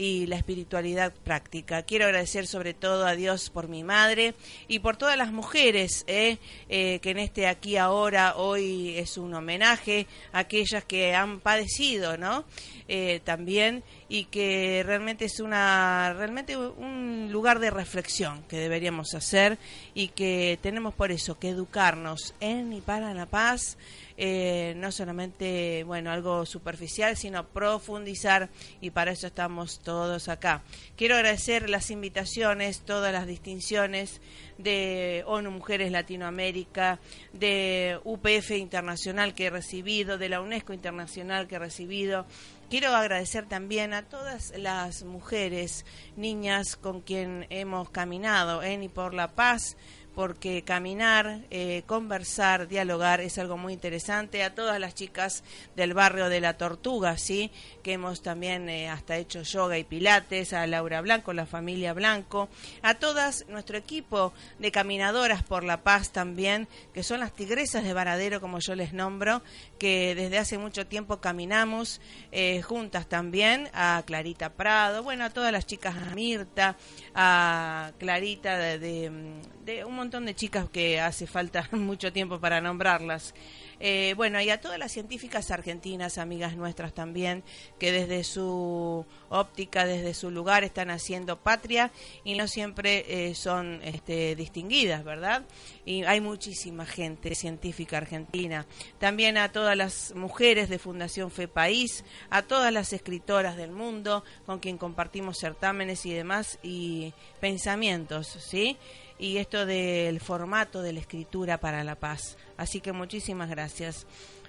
y 0.00 0.25
la 0.25 0.37
espiritualidad 0.37 1.12
práctica. 1.12 1.83
Quiero 1.83 2.06
agradecer 2.06 2.47
sobre 2.47 2.72
todo 2.72 3.06
a 3.06 3.15
Dios 3.15 3.50
por 3.50 3.69
mi 3.69 3.84
madre 3.84 4.33
y 4.66 4.78
por 4.78 4.97
todas 4.97 5.19
las 5.19 5.31
mujeres 5.31 6.05
¿eh? 6.06 6.38
Eh, 6.71 7.00
que 7.03 7.11
en 7.11 7.19
este 7.19 7.47
aquí 7.47 7.77
ahora 7.77 8.37
hoy 8.37 8.97
es 8.97 9.19
un 9.19 9.34
homenaje 9.34 10.06
a 10.33 10.38
aquellas 10.38 10.84
que 10.84 11.15
han 11.15 11.41
padecido, 11.41 12.16
¿no? 12.16 12.47
Eh, 12.88 13.21
también 13.25 13.84
y 14.09 14.25
que 14.25 14.83
realmente 14.87 15.27
es 15.27 15.38
una 15.38 16.15
realmente 16.15 16.56
un 16.56 17.28
lugar 17.31 17.59
de 17.59 17.69
reflexión 17.69 18.43
que 18.49 18.56
deberíamos 18.56 19.15
hacer 19.15 19.59
y 19.93 20.09
que 20.09 20.59
tenemos 20.62 20.94
por 20.94 21.12
eso 21.12 21.38
que 21.38 21.50
educarnos 21.50 22.34
en 22.41 22.72
y 22.72 22.81
para 22.81 23.12
la 23.12 23.27
paz 23.27 23.77
eh, 24.22 24.75
no 24.76 24.92
solamente, 24.92 25.82
bueno, 25.84 26.10
algo 26.10 26.44
superficial, 26.44 27.16
sino 27.16 27.48
profundizar 27.48 28.50
y 28.82 28.91
para 28.91 29.12
eso 29.12 29.28
estamos 29.28 29.81
todos 29.81 30.28
acá. 30.28 30.62
Quiero 30.94 31.14
agradecer 31.14 31.70
las 31.70 31.91
invitaciones, 31.91 32.81
todas 32.81 33.14
las 33.14 33.26
distinciones 33.26 34.20
de 34.58 35.25
ONU 35.26 35.50
Mujeres 35.50 35.91
Latinoamérica, 35.91 37.00
de 37.32 37.98
UPF 38.04 38.50
Internacional 38.50 39.32
que 39.32 39.47
he 39.47 39.50
recibido, 39.50 40.19
de 40.19 40.28
la 40.28 40.42
UNESCO 40.42 40.75
Internacional 40.75 41.48
que 41.48 41.54
he 41.54 41.58
recibido. 41.58 42.26
Quiero 42.69 42.94
agradecer 42.94 43.47
también 43.47 43.94
a 43.94 44.02
todas 44.02 44.52
las 44.56 45.02
mujeres, 45.02 45.87
niñas 46.16 46.76
con 46.76 47.00
quien 47.00 47.47
hemos 47.48 47.88
caminado 47.88 48.62
en 48.62 48.82
y 48.82 48.91
por 48.91 49.14
la 49.14 49.34
paz, 49.34 49.78
porque 50.15 50.62
caminar, 50.62 51.41
eh, 51.50 51.82
conversar, 51.87 52.69
dialogar 52.69 53.20
es 53.20 53.38
algo 53.38 53.56
muy 53.56 53.73
interesante. 53.73 54.43
A 54.43 54.55
todas 54.55 54.79
las 54.81 54.94
chicas 54.94 55.44
del 55.76 55.94
barrio 55.94 56.29
de 56.29 56.40
la 56.40 56.56
Tortuga, 56.56 57.17
sí, 57.17 57.50
que 57.81 57.94
hemos 57.94 58.23
también 58.23 58.69
eh, 58.69 58.88
hasta 58.88 59.17
hecho 59.17 59.43
yoga 59.43 59.79
y 59.79 59.85
pilates, 59.85 60.53
a 60.53 60.67
Laura 60.67 61.00
Blanco, 61.00 61.32
la 61.32 61.47
familia 61.47 61.93
Blanco, 61.93 62.49
a 62.82 62.94
todas 62.94 63.47
nuestro 63.49 63.77
equipo 63.77 64.32
de 64.59 64.71
caminadoras 64.71 65.43
por 65.43 65.65
la 65.65 65.82
paz 65.82 66.12
también, 66.12 66.69
que 66.93 67.03
son 67.03 67.21
las 67.21 67.32
tigresas 67.32 67.85
de 67.85 67.93
Varadero, 67.93 68.41
como 68.41 68.59
yo 68.59 68.75
les 68.75 68.93
nombro, 68.93 69.43
que 69.79 70.15
desde 70.15 70.38
hace 70.38 70.59
mucho 70.59 70.87
tiempo 70.87 71.21
caminamos 71.21 72.00
eh, 72.32 72.62
juntas 72.62 73.09
también, 73.09 73.69
a 73.73 74.03
Clarita 74.06 74.50
Prado, 74.50 75.03
bueno, 75.03 75.25
a 75.25 75.31
todas 75.31 75.53
las 75.53 75.67
chicas, 75.67 75.97
a 75.97 76.15
Mirta, 76.15 76.76
a 77.15 77.93
Clarita 77.99 78.59
de, 78.59 78.79
de, 78.79 79.41
de 79.65 79.85
un 79.85 79.94
montón 79.97 80.26
de 80.26 80.35
chicas 80.35 80.69
que 80.71 81.00
hace 81.00 81.26
falta 81.26 81.69
mucho 81.73 82.12
tiempo 82.12 82.41
para 82.41 82.61
nombrarlas. 82.61 83.35
Eh, 83.81 84.12
bueno, 84.15 84.41
y 84.43 84.50
a 84.50 84.61
todas 84.61 84.79
las 84.79 84.93
científicas 84.93 85.50
argentinas, 85.50 86.19
amigas 86.19 86.55
nuestras 86.55 86.93
también, 86.93 87.43
que 87.79 87.93
desde 87.93 88.25
su 88.25 89.06
óptica, 89.31 89.87
desde 89.87 90.12
su 90.12 90.31
lugar 90.31 90.65
están 90.65 90.91
haciendo 90.91 91.41
patria 91.41 91.91
y 92.23 92.35
no 92.35 92.47
siempre 92.47 93.05
eh, 93.09 93.35
son 93.35 93.81
este, 93.82 94.37
distinguidas, 94.37 95.03
¿verdad? 95.03 95.44
Y 95.87 96.05
hay 96.05 96.21
muchísima 96.21 96.85
gente 96.85 97.35
científica 97.35 97.97
argentina. 97.97 98.67
También 98.99 99.38
a 99.38 99.50
todas 99.50 99.77
las 99.77 100.15
mujeres 100.15 100.69
de 100.69 100.79
Fundación 100.79 101.31
Fe 101.31 101.49
País, 101.49 102.05
a 102.29 102.43
todas 102.43 102.73
las 102.73 102.93
escritoras 102.93 103.56
del 103.56 103.71
mundo 103.71 104.25
con 104.44 104.59
quien 104.59 104.76
compartimos 104.76 105.38
certámenes 105.38 106.05
y 106.05 106.12
demás 106.12 106.59
y 106.62 107.15
pensamientos, 107.41 108.26
¿sí? 108.26 108.76
Y 109.20 109.37
esto 109.37 109.67
del 109.67 110.19
formato 110.19 110.81
de 110.81 110.94
la 110.94 111.00
escritura 111.00 111.61
para 111.61 111.84
la 111.84 111.94
paz. 111.94 112.38
Así 112.56 112.81
que 112.81 112.93
muchísimas 112.93 113.50
gracias. 113.50 114.06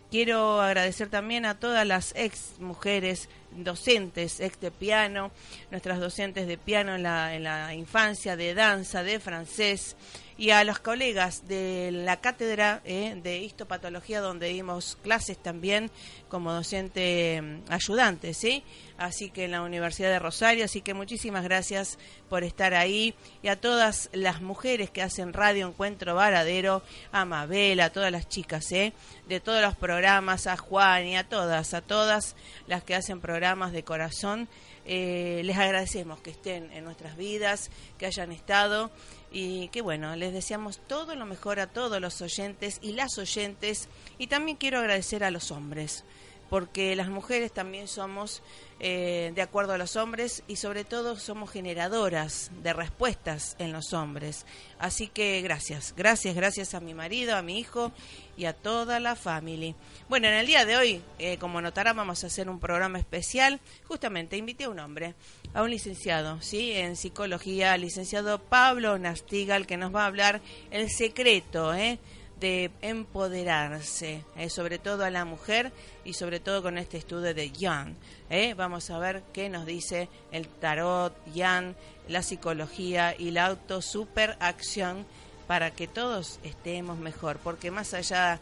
Quiero 0.10 0.62
agradecer 0.62 1.10
también 1.10 1.46
a 1.46 1.60
todas 1.60 1.86
las 1.86 2.14
ex 2.16 2.60
mujeres 2.60 3.30
docentes, 3.56 4.40
ex 4.40 4.60
de 4.60 4.72
piano, 4.72 5.32
nuestras 5.70 6.00
docentes 6.00 6.48
de 6.48 6.58
piano 6.58 6.96
en 6.96 7.04
la, 7.04 7.74
infancia, 7.74 8.36
de 8.36 8.54
danza, 8.54 9.04
de 9.04 9.20
francés, 9.20 9.96
y 10.38 10.50
a 10.50 10.64
los 10.64 10.80
colegas 10.80 11.48
de 11.48 11.92
la 11.92 12.20
cátedra 12.20 12.82
eh, 12.84 13.14
de 13.22 13.40
histopatología 13.40 14.22
donde 14.22 14.48
dimos 14.48 14.98
clases 15.04 15.38
también 15.38 15.92
como 16.30 16.52
docente 16.52 17.40
mm, 17.42 17.72
ayudante, 17.72 18.34
¿sí? 18.34 18.64
Así 18.98 19.30
que 19.30 19.46
en 19.46 19.52
la 19.52 19.62
Universidad 19.62 20.10
de 20.10 20.20
Rosario, 20.20 20.66
así 20.66 20.82
que 20.82 20.94
muchísimas 20.94 21.44
gracias 21.44 22.00
por 22.30 22.44
estar 22.44 22.74
ahí 22.74 23.14
y 23.44 23.50
a 23.50 23.60
todas 23.60 24.10
las 24.14 24.42
mujeres 24.42 24.90
que 24.90 25.02
hacen 25.02 25.34
Radio 25.34 25.68
Encuentro 25.68 26.16
Varadero, 26.16 26.82
a 27.12 27.26
Mabel, 27.26 27.80
a 27.80 27.92
todas 27.92 28.12
las 28.12 28.28
chicas, 28.28 28.72
¿eh? 28.72 28.94
De 29.28 29.40
todos 29.40 29.62
los 29.62 29.76
programas, 29.76 30.48
a 30.48 30.58
Juan 30.58 31.06
y 31.06 31.18
a 31.18 31.28
todas, 31.28 31.74
a 31.74 31.82
todas 31.82 32.36
las 32.68 32.84
que 32.84 32.96
hacen 32.96 33.22
programas 33.22 33.41
de 33.42 33.84
corazón. 33.84 34.48
Eh, 34.86 35.42
les 35.44 35.58
agradecemos 35.58 36.22
que 36.22 36.30
estén 36.30 36.72
en 36.74 36.84
nuestras 36.84 37.18
vidas, 37.18 37.72
que 37.98 38.06
hayan 38.06 38.32
estado 38.32 38.92
y 39.32 39.70
que 39.70 39.82
bueno, 39.82 40.16
les 40.16 40.32
deseamos 40.32 40.80
todo 40.88 41.16
lo 41.16 41.26
mejor 41.26 41.60
a 41.60 41.66
todos 41.66 42.00
los 42.00 42.22
oyentes 42.22 42.78
y 42.84 42.92
las 42.92 43.18
oyentes 43.18 43.90
y 44.20 44.28
también 44.28 44.58
quiero 44.58 44.78
agradecer 44.78 45.24
a 45.24 45.32
los 45.32 45.50
hombres 45.50 46.04
porque 46.52 46.98
las 46.98 47.08
mujeres 47.08 47.54
también 47.54 47.88
somos 47.88 48.44
eh, 48.82 49.32
de 49.34 49.42
acuerdo 49.42 49.72
a 49.72 49.78
los 49.78 49.96
hombres 49.96 50.44
y 50.50 50.58
sobre 50.58 50.84
todo 50.84 51.16
somos 51.16 51.50
generadoras 51.50 52.52
de 52.62 52.74
respuestas 52.74 53.56
en 53.58 53.72
los 53.72 53.94
hombres. 53.94 54.46
Así 54.78 55.08
que 55.08 55.42
gracias, 55.42 55.94
gracias, 55.96 56.36
gracias 56.36 56.74
a 56.74 56.82
mi 56.82 56.94
marido, 56.94 57.38
a 57.38 57.42
mi 57.42 57.58
hijo 57.58 57.94
y 58.36 58.46
a 58.46 58.54
toda 58.54 59.00
la 59.00 59.16
familia. 59.16 59.76
Bueno, 60.10 60.28
en 60.28 60.34
el 60.34 60.46
día 60.46 60.66
de 60.66 60.76
hoy, 60.76 61.02
eh, 61.20 61.38
como 61.38 61.62
notarán, 61.62 61.96
vamos 61.96 62.26
a 62.26 62.28
hacer 62.28 62.50
un 62.50 62.60
programa 62.60 63.00
especial. 63.00 63.62
Justamente 63.88 64.36
invité 64.36 64.66
a 64.66 64.72
un 64.72 64.80
hombre, 64.80 65.16
a 65.54 65.64
un 65.64 65.70
licenciado, 65.70 66.42
¿sí? 66.42 66.74
En 66.74 66.98
psicología, 66.98 67.78
licenciado 67.78 68.40
Pablo 68.40 69.00
Nastigal, 69.00 69.66
que 69.66 69.78
nos 69.78 69.96
va 69.96 70.04
a 70.04 70.08
hablar 70.08 70.42
el 70.70 70.90
secreto, 70.90 71.74
¿eh? 71.74 71.98
De 72.42 72.72
empoderarse, 72.82 74.26
eh, 74.36 74.50
sobre 74.50 74.80
todo 74.80 75.06
a 75.06 75.12
la 75.12 75.26
mujer 75.26 75.72
y 76.04 76.14
sobre 76.14 76.40
todo 76.40 76.64
con 76.64 76.80
este 76.80 76.98
estudio 76.98 77.34
de 77.36 77.52
Jan. 77.58 77.96
Eh. 78.30 78.56
Vamos 78.56 78.90
a 78.90 78.98
ver 78.98 79.22
qué 79.32 79.48
nos 79.48 79.68
dice 79.68 80.10
el 80.32 80.48
tarot, 80.48 81.16
Jan, 81.34 81.76
la 82.10 82.24
psicología 82.24 83.16
y 83.18 83.30
la 83.30 83.46
auto 83.46 83.82
superacción 83.82 85.06
para 85.48 85.72
que 85.72 85.88
todos 85.88 86.40
estemos 86.44 86.98
mejor, 86.98 87.38
porque 87.38 87.70
más 87.70 87.94
allá, 87.94 88.40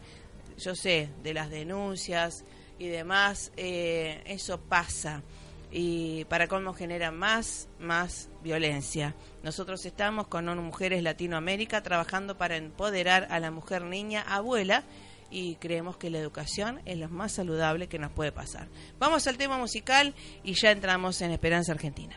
yo 0.58 0.74
sé, 0.74 1.10
de 1.22 1.34
las 1.34 1.50
denuncias 1.50 2.44
y 2.78 2.88
demás, 2.88 3.52
eh, 3.58 4.22
eso 4.24 4.58
pasa 4.58 5.22
y 5.70 6.24
para 6.26 6.48
cómo 6.48 6.74
genera 6.74 7.10
más, 7.10 7.68
más 7.78 8.28
violencia. 8.42 9.14
Nosotros 9.42 9.84
estamos 9.86 10.26
con 10.26 10.46
Mujeres 10.58 11.02
Latinoamérica 11.02 11.82
trabajando 11.82 12.36
para 12.36 12.56
empoderar 12.56 13.28
a 13.30 13.40
la 13.40 13.50
mujer 13.50 13.82
niña 13.82 14.22
abuela 14.22 14.84
y 15.30 15.54
creemos 15.56 15.96
que 15.96 16.10
la 16.10 16.18
educación 16.18 16.80
es 16.84 16.98
lo 16.98 17.08
más 17.08 17.32
saludable 17.32 17.88
que 17.88 17.98
nos 17.98 18.10
puede 18.10 18.32
pasar. 18.32 18.68
Vamos 18.98 19.26
al 19.26 19.38
tema 19.38 19.58
musical 19.58 20.14
y 20.42 20.54
ya 20.54 20.72
entramos 20.72 21.20
en 21.22 21.30
Esperanza 21.30 21.72
Argentina. 21.72 22.16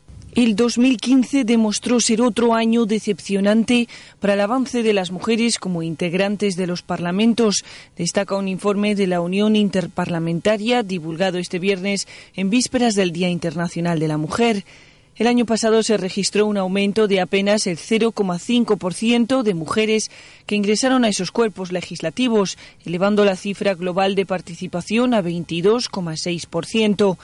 El 0.33 0.55
2015 0.55 1.43
demostró 1.43 1.99
ser 1.99 2.21
otro 2.21 2.53
año 2.53 2.85
decepcionante 2.85 3.89
para 4.21 4.35
el 4.35 4.39
avance 4.39 4.81
de 4.81 4.93
las 4.93 5.11
mujeres 5.11 5.59
como 5.59 5.83
integrantes 5.83 6.55
de 6.55 6.67
los 6.67 6.83
parlamentos, 6.83 7.65
destaca 7.97 8.37
un 8.37 8.47
informe 8.47 8.95
de 8.95 9.07
la 9.07 9.19
Unión 9.19 9.57
Interparlamentaria 9.57 10.83
divulgado 10.83 11.37
este 11.37 11.59
viernes 11.59 12.07
en 12.33 12.49
vísperas 12.49 12.95
del 12.95 13.11
Día 13.11 13.27
Internacional 13.27 13.99
de 13.99 14.07
la 14.07 14.15
Mujer. 14.17 14.63
El 15.17 15.27
año 15.27 15.45
pasado 15.45 15.83
se 15.83 15.97
registró 15.97 16.45
un 16.45 16.55
aumento 16.55 17.09
de 17.09 17.19
apenas 17.19 17.67
el 17.67 17.77
0,5% 17.77 19.43
de 19.43 19.53
mujeres 19.53 20.09
que 20.45 20.55
ingresaron 20.55 21.03
a 21.03 21.09
esos 21.09 21.31
cuerpos 21.31 21.73
legislativos, 21.73 22.57
elevando 22.85 23.25
la 23.25 23.35
cifra 23.35 23.75
global 23.75 24.15
de 24.15 24.25
participación 24.25 25.13
a 25.13 25.21
22,6%. 25.21 27.17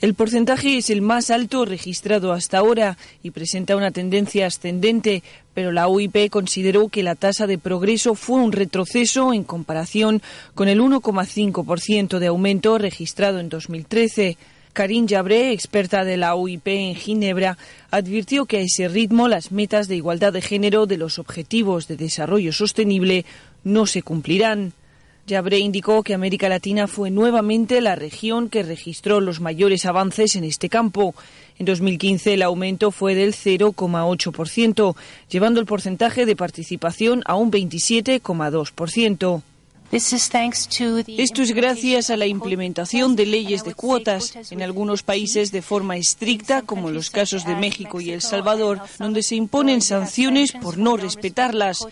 El 0.00 0.14
porcentaje 0.14 0.76
es 0.76 0.90
el 0.90 1.02
más 1.02 1.30
alto 1.30 1.64
registrado 1.64 2.32
hasta 2.32 2.58
ahora 2.58 2.98
y 3.22 3.30
presenta 3.30 3.76
una 3.76 3.90
tendencia 3.90 4.46
ascendente, 4.46 5.22
pero 5.54 5.72
la 5.72 5.88
UIP 5.88 6.30
consideró 6.30 6.88
que 6.88 7.02
la 7.02 7.14
tasa 7.14 7.46
de 7.46 7.58
progreso 7.58 8.14
fue 8.14 8.40
un 8.40 8.52
retroceso 8.52 9.32
en 9.32 9.44
comparación 9.44 10.20
con 10.54 10.68
el 10.68 10.80
1,5% 10.80 12.18
de 12.18 12.26
aumento 12.26 12.76
registrado 12.76 13.38
en 13.38 13.48
2013. 13.48 14.36
Karin 14.74 15.06
Jabré, 15.06 15.52
experta 15.52 16.04
de 16.04 16.16
la 16.16 16.34
UIP 16.34 16.66
en 16.66 16.96
Ginebra, 16.96 17.56
advirtió 17.92 18.44
que 18.44 18.58
a 18.58 18.60
ese 18.60 18.88
ritmo 18.88 19.28
las 19.28 19.52
metas 19.52 19.86
de 19.86 19.94
igualdad 19.94 20.32
de 20.32 20.42
género 20.42 20.86
de 20.86 20.96
los 20.96 21.20
Objetivos 21.20 21.86
de 21.86 21.96
Desarrollo 21.96 22.52
Sostenible 22.52 23.24
no 23.62 23.86
se 23.86 24.02
cumplirán. 24.02 24.72
Yabre 25.26 25.58
indicó 25.58 26.02
que 26.02 26.12
América 26.12 26.48
Latina 26.48 26.86
fue 26.86 27.10
nuevamente 27.10 27.80
la 27.80 27.96
región 27.96 28.50
que 28.50 28.62
registró 28.62 29.20
los 29.20 29.40
mayores 29.40 29.86
avances 29.86 30.36
en 30.36 30.44
este 30.44 30.68
campo. 30.68 31.14
En 31.58 31.64
2015 31.66 32.34
el 32.34 32.42
aumento 32.42 32.90
fue 32.90 33.14
del 33.14 33.32
0,8%, 33.32 34.94
llevando 35.30 35.60
el 35.60 35.66
porcentaje 35.66 36.26
de 36.26 36.36
participación 36.36 37.22
a 37.24 37.36
un 37.36 37.50
27,2%. 37.50 39.42
Esto 39.92 41.42
es 41.42 41.52
gracias 41.52 42.10
a 42.10 42.16
la 42.16 42.26
implementación 42.26 43.14
de 43.16 43.26
leyes 43.26 43.64
de 43.64 43.74
cuotas 43.74 44.34
en 44.50 44.62
algunos 44.62 45.02
países 45.02 45.52
de 45.52 45.62
forma 45.62 45.96
estricta, 45.96 46.62
como 46.62 46.90
los 46.90 47.10
casos 47.10 47.46
de 47.46 47.54
México 47.54 48.00
y 48.00 48.10
El 48.10 48.20
Salvador, 48.20 48.80
donde 48.98 49.22
se 49.22 49.36
imponen 49.36 49.80
sanciones 49.80 50.52
por 50.52 50.78
no 50.78 50.96
respetarlas. 50.96 51.86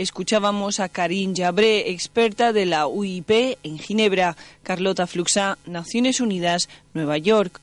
Escuchábamos 0.00 0.80
a 0.80 0.88
Karin 0.88 1.36
Jabré, 1.36 1.90
experta 1.90 2.54
de 2.54 2.64
la 2.64 2.86
UIP 2.86 3.58
en 3.62 3.78
Ginebra, 3.78 4.34
Carlota 4.62 5.06
Fluxa, 5.06 5.58
Naciones 5.66 6.22
Unidas, 6.22 6.70
Nueva 6.94 7.18
York. 7.18 7.60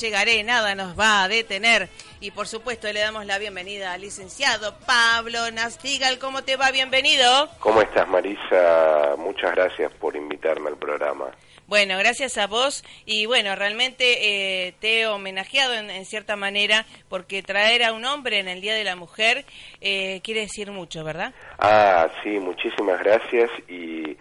Llegaré, 0.00 0.42
nada 0.42 0.74
nos 0.74 0.98
va 0.98 1.22
a 1.22 1.28
detener. 1.28 1.88
Y 2.20 2.30
por 2.30 2.46
supuesto 2.46 2.92
le 2.92 3.00
damos 3.00 3.26
la 3.26 3.38
bienvenida 3.38 3.92
al 3.92 4.00
licenciado 4.00 4.74
Pablo 4.86 5.50
Nastigal. 5.50 6.18
¿Cómo 6.18 6.42
te 6.42 6.56
va? 6.56 6.70
Bienvenido. 6.70 7.48
¿Cómo 7.60 7.82
estás, 7.82 8.08
Marisa? 8.08 9.14
Muchas 9.18 9.52
gracias 9.52 9.92
por 9.92 10.16
invitarme 10.16 10.68
al 10.70 10.76
programa. 10.76 11.26
Bueno, 11.66 11.96
gracias 11.98 12.36
a 12.36 12.46
vos 12.46 12.84
y 13.06 13.24
bueno, 13.26 13.54
realmente 13.56 14.66
eh, 14.66 14.74
te 14.80 15.00
he 15.00 15.06
homenajeado 15.06 15.74
en, 15.74 16.04
cierta 16.04 16.36
manera 16.36 16.84
porque 17.08 17.42
traer 17.42 17.84
a 17.84 17.92
un 17.92 18.04
hombre 18.04 18.38
en 18.38 18.48
el 18.48 18.60
Día 18.60 18.74
de 18.74 18.84
la 18.84 18.96
Mujer 18.96 19.46
eh, 19.80 20.20
quiere 20.22 20.40
decir 20.40 20.70
mucho, 20.70 21.02
¿verdad? 21.04 21.32
Ah, 21.58 22.08
sí, 22.22 22.38
muchísimas 22.38 23.02
gracias 23.02 23.50
y, 23.68 24.16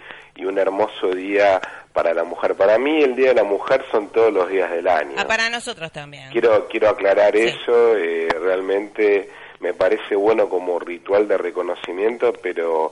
un 0.46 0.58
hermoso 0.58 1.10
día 1.12 1.62
para 1.94 2.14
la 2.14 2.26
mujer. 2.26 2.56
Para 2.56 2.78
mí 2.78 3.02
el 3.02 3.16
Día 3.16 3.30
de 3.30 3.36
la 3.36 3.46
Mujer 3.46 3.86
son 3.90 4.10
todos 4.10 4.34
los 4.34 4.50
días 4.50 4.70
del 4.70 4.90
año. 4.90 5.14
Ah, 5.18 5.26
para 5.26 5.50
nosotros 5.50 5.90
también. 5.90 6.30
Quiero, 6.32 6.68
quiero 6.68 6.90
aclarar 6.90 7.34
eso, 7.38 7.96
eh, 7.96 8.28
realmente 8.42 9.30
me 9.62 9.74
parece 9.74 10.18
bueno 10.18 10.50
como 10.50 10.80
ritual 10.80 11.30
de 11.30 11.38
reconocimiento, 11.38 12.34
pero 12.34 12.92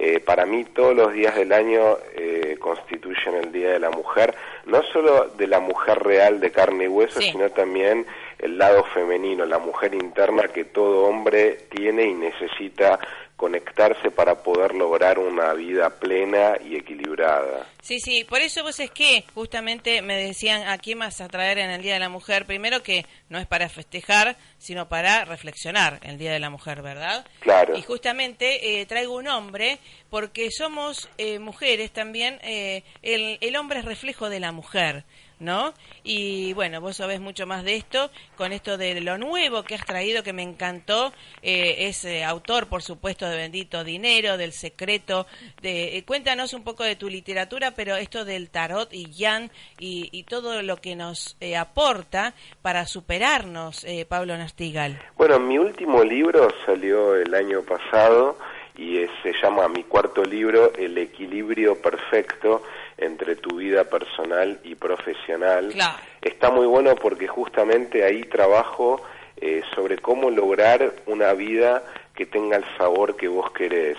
eh, 0.00 0.20
para 0.20 0.46
mí 0.46 0.64
todos 0.64 0.94
los 0.94 1.12
días 1.12 1.34
del 1.34 1.52
año 1.52 1.98
eh, 2.14 2.56
constituyen 2.60 3.34
el 3.34 3.50
Día 3.50 3.70
de 3.70 3.80
la 3.80 3.90
Mujer, 3.90 4.32
no 4.66 4.80
solo 4.84 5.28
de 5.36 5.48
la 5.48 5.58
mujer 5.58 5.98
real 5.98 6.38
de 6.38 6.52
carne 6.52 6.84
y 6.84 6.88
hueso, 6.88 7.20
sino 7.20 7.50
también 7.50 8.06
el 8.38 8.58
lado 8.58 8.84
femenino, 8.94 9.44
la 9.44 9.58
mujer 9.58 9.94
interna 9.94 10.44
que 10.48 10.64
todo 10.64 11.06
hombre 11.06 11.58
tiene 11.70 12.04
y 12.04 12.14
necesita 12.14 13.00
conectarse 13.38 14.10
para 14.10 14.34
poder 14.42 14.74
lograr 14.74 15.20
una 15.20 15.54
vida 15.54 15.90
plena 15.90 16.58
y 16.60 16.74
equilibrada. 16.74 17.68
Sí, 17.80 18.00
sí, 18.00 18.24
por 18.24 18.40
eso 18.40 18.64
vos 18.64 18.80
es 18.80 18.90
que 18.90 19.24
justamente 19.32 20.02
me 20.02 20.16
decían 20.16 20.66
a 20.66 20.76
quién 20.76 20.98
vas 20.98 21.20
a 21.20 21.28
traer 21.28 21.58
en 21.58 21.70
el 21.70 21.80
Día 21.80 21.94
de 21.94 22.00
la 22.00 22.08
Mujer, 22.08 22.46
primero 22.46 22.82
que 22.82 23.06
no 23.28 23.38
es 23.38 23.46
para 23.46 23.68
festejar, 23.68 24.36
sino 24.58 24.88
para 24.88 25.24
reflexionar 25.24 26.00
el 26.02 26.18
Día 26.18 26.32
de 26.32 26.40
la 26.40 26.50
Mujer, 26.50 26.82
¿verdad? 26.82 27.24
Claro. 27.38 27.78
Y 27.78 27.82
justamente 27.82 28.80
eh, 28.80 28.86
traigo 28.86 29.14
un 29.14 29.28
hombre 29.28 29.78
porque 30.10 30.50
somos 30.50 31.08
eh, 31.16 31.38
mujeres 31.38 31.92
también, 31.92 32.40
eh, 32.42 32.82
el, 33.02 33.38
el 33.40 33.56
hombre 33.56 33.78
es 33.78 33.84
reflejo 33.84 34.28
de 34.28 34.40
la 34.40 34.50
mujer. 34.50 35.04
¿No? 35.40 35.72
Y 36.02 36.52
bueno, 36.54 36.80
vos 36.80 36.96
sabés 36.96 37.20
mucho 37.20 37.46
más 37.46 37.64
de 37.64 37.76
esto, 37.76 38.10
con 38.36 38.52
esto 38.52 38.76
de 38.76 39.00
lo 39.00 39.18
nuevo 39.18 39.62
que 39.62 39.74
has 39.74 39.84
traído, 39.84 40.22
que 40.22 40.32
me 40.32 40.42
encantó, 40.42 41.12
eh, 41.42 41.88
es 41.88 42.04
eh, 42.04 42.24
autor, 42.24 42.66
por 42.66 42.82
supuesto, 42.82 43.28
de 43.28 43.36
Bendito 43.36 43.84
Dinero, 43.84 44.36
del 44.36 44.52
Secreto, 44.52 45.26
de, 45.62 45.96
eh, 45.96 46.04
cuéntanos 46.04 46.52
un 46.52 46.64
poco 46.64 46.84
de 46.84 46.96
tu 46.96 47.08
literatura, 47.08 47.72
pero 47.72 47.96
esto 47.96 48.24
del 48.24 48.50
tarot 48.50 48.92
y 48.92 49.12
Jan 49.16 49.50
y, 49.78 50.08
y 50.12 50.24
todo 50.24 50.62
lo 50.62 50.76
que 50.76 50.96
nos 50.96 51.36
aporta 51.56 52.34
para 52.62 52.86
superarnos, 52.86 53.86
Pablo 54.08 54.36
Nastigal. 54.36 55.00
Bueno, 55.16 55.38
mi 55.38 55.58
último 55.58 56.02
libro 56.04 56.48
salió 56.64 57.14
el 57.16 57.34
año 57.34 57.62
pasado 57.62 58.38
y 58.76 59.04
se 59.22 59.32
llama 59.42 59.68
mi 59.68 59.82
cuarto 59.82 60.24
libro, 60.24 60.72
El 60.74 60.96
equilibrio 60.98 61.80
perfecto 61.82 62.62
entre 62.98 63.36
tu 63.36 63.56
vida 63.56 63.84
personal 63.84 64.60
y 64.64 64.74
profesional. 64.74 65.72
Está 66.20 66.50
muy 66.50 66.66
bueno 66.66 66.94
porque 66.96 67.28
justamente 67.28 68.04
ahí 68.04 68.22
trabajo 68.24 69.00
eh, 69.36 69.62
sobre 69.74 69.98
cómo 69.98 70.30
lograr 70.30 70.94
una 71.06 71.32
vida 71.32 71.84
que 72.14 72.26
tenga 72.26 72.56
el 72.56 72.64
sabor 72.76 73.16
que 73.16 73.28
vos 73.28 73.50
querés. 73.52 73.98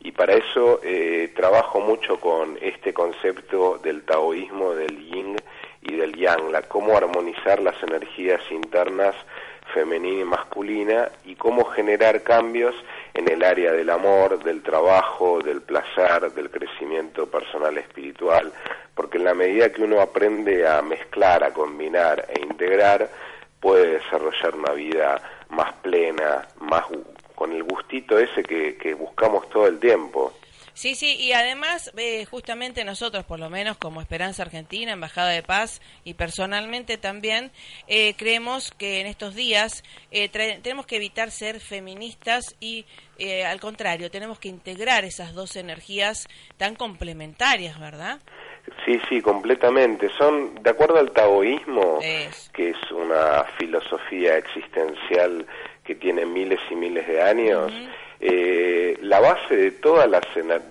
Y 0.00 0.10
para 0.10 0.34
eso 0.34 0.80
eh, 0.82 1.32
trabajo 1.36 1.80
mucho 1.80 2.18
con 2.18 2.58
este 2.60 2.92
concepto 2.92 3.78
del 3.78 4.02
taoísmo, 4.02 4.74
del 4.74 4.98
yin 4.98 5.36
y 5.82 5.94
del 5.94 6.16
yang, 6.16 6.50
la 6.50 6.62
cómo 6.62 6.96
armonizar 6.96 7.62
las 7.62 7.80
energías 7.82 8.40
internas 8.50 9.14
femenina 9.72 10.20
y 10.20 10.24
masculina 10.24 11.08
y 11.24 11.34
cómo 11.34 11.64
generar 11.64 12.22
cambios 12.22 12.74
en 13.14 13.28
el 13.28 13.42
área 13.42 13.72
del 13.72 13.90
amor, 13.90 14.42
del 14.42 14.62
trabajo, 14.62 15.40
del 15.40 15.62
placer, 15.62 16.32
del 16.32 16.50
crecimiento 16.50 17.26
personal 17.26 17.76
espiritual, 17.78 18.52
porque 18.94 19.18
en 19.18 19.24
la 19.24 19.34
medida 19.34 19.72
que 19.72 19.82
uno 19.82 20.00
aprende 20.00 20.66
a 20.66 20.82
mezclar, 20.82 21.44
a 21.44 21.52
combinar 21.52 22.26
e 22.28 22.40
integrar, 22.40 23.08
puede 23.60 23.98
desarrollar 23.98 24.54
una 24.54 24.72
vida 24.72 25.20
más 25.50 25.72
plena, 25.82 26.46
más 26.60 26.84
con 27.34 27.52
el 27.52 27.62
gustito 27.62 28.18
ese 28.18 28.42
que, 28.42 28.76
que 28.76 28.94
buscamos 28.94 29.48
todo 29.50 29.66
el 29.66 29.78
tiempo. 29.78 30.32
Sí, 30.74 30.94
sí, 30.94 31.16
y 31.18 31.32
además, 31.32 31.92
eh, 31.96 32.24
justamente 32.24 32.84
nosotros, 32.84 33.24
por 33.24 33.38
lo 33.38 33.50
menos 33.50 33.76
como 33.76 34.00
Esperanza 34.00 34.42
Argentina, 34.42 34.92
Embajada 34.92 35.28
de 35.28 35.42
Paz 35.42 35.82
y 36.02 36.14
personalmente 36.14 36.96
también, 36.96 37.50
eh, 37.88 38.14
creemos 38.16 38.72
que 38.72 39.00
en 39.00 39.06
estos 39.06 39.34
días 39.34 39.84
eh, 40.10 40.28
tenemos 40.28 40.86
que 40.86 40.96
evitar 40.96 41.30
ser 41.30 41.60
feministas 41.60 42.56
y 42.60 42.86
al 43.46 43.60
contrario, 43.60 44.10
tenemos 44.10 44.40
que 44.40 44.48
integrar 44.48 45.04
esas 45.04 45.32
dos 45.32 45.54
energías 45.54 46.26
tan 46.56 46.74
complementarias, 46.74 47.78
¿verdad? 47.78 48.18
Sí, 48.84 49.00
sí, 49.08 49.22
completamente. 49.22 50.10
Son, 50.18 50.56
de 50.60 50.70
acuerdo 50.70 50.98
al 50.98 51.12
taoísmo, 51.12 52.00
que 52.00 52.70
es 52.70 52.90
una 52.90 53.44
filosofía 53.58 54.38
existencial 54.38 55.46
que 55.84 55.94
tiene 55.94 56.26
miles 56.26 56.58
y 56.68 56.74
miles 56.74 57.06
de 57.06 57.22
años, 57.22 57.72
eh, 58.24 58.96
la 59.02 59.18
base 59.18 59.56
de, 59.56 59.72
toda 59.72 60.06
la, 60.06 60.20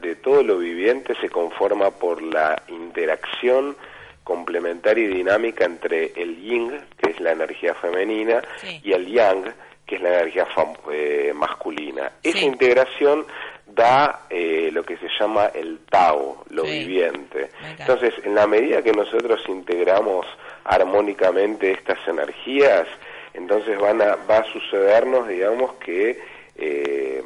de 0.01 0.15
todo 0.15 0.41
lo 0.41 0.57
viviente 0.57 1.13
se 1.19 1.29
conforma 1.29 1.91
por 1.91 2.21
la 2.21 2.63
interacción 2.69 3.75
complementaria 4.23 5.03
y 5.03 5.07
dinámica 5.07 5.65
entre 5.65 6.13
el 6.15 6.37
yin, 6.41 6.71
que 6.97 7.11
es 7.11 7.19
la 7.19 7.33
energía 7.33 7.75
femenina, 7.75 8.41
y 8.81 8.93
el 8.93 9.05
yang, 9.05 9.53
que 9.85 9.95
es 9.95 10.01
la 10.01 10.19
energía 10.21 10.47
eh, 10.93 11.33
masculina. 11.35 12.13
Esa 12.23 12.39
integración 12.39 13.25
da 13.67 14.21
eh, 14.29 14.69
lo 14.71 14.83
que 14.83 14.95
se 14.95 15.09
llama 15.19 15.47
el 15.47 15.79
Tao, 15.89 16.45
lo 16.51 16.63
viviente. 16.63 17.49
Entonces, 17.77 18.13
en 18.23 18.33
la 18.35 18.47
medida 18.47 18.81
que 18.81 18.93
nosotros 18.93 19.41
integramos 19.49 20.25
armónicamente 20.63 21.71
estas 21.71 21.99
energías, 22.07 22.87
entonces 23.33 23.77
van 23.77 24.01
a, 24.01 24.15
va 24.29 24.37
a 24.37 24.45
sucedernos, 24.45 25.27
digamos, 25.27 25.73
que 25.75 26.17
eh, 26.55 27.23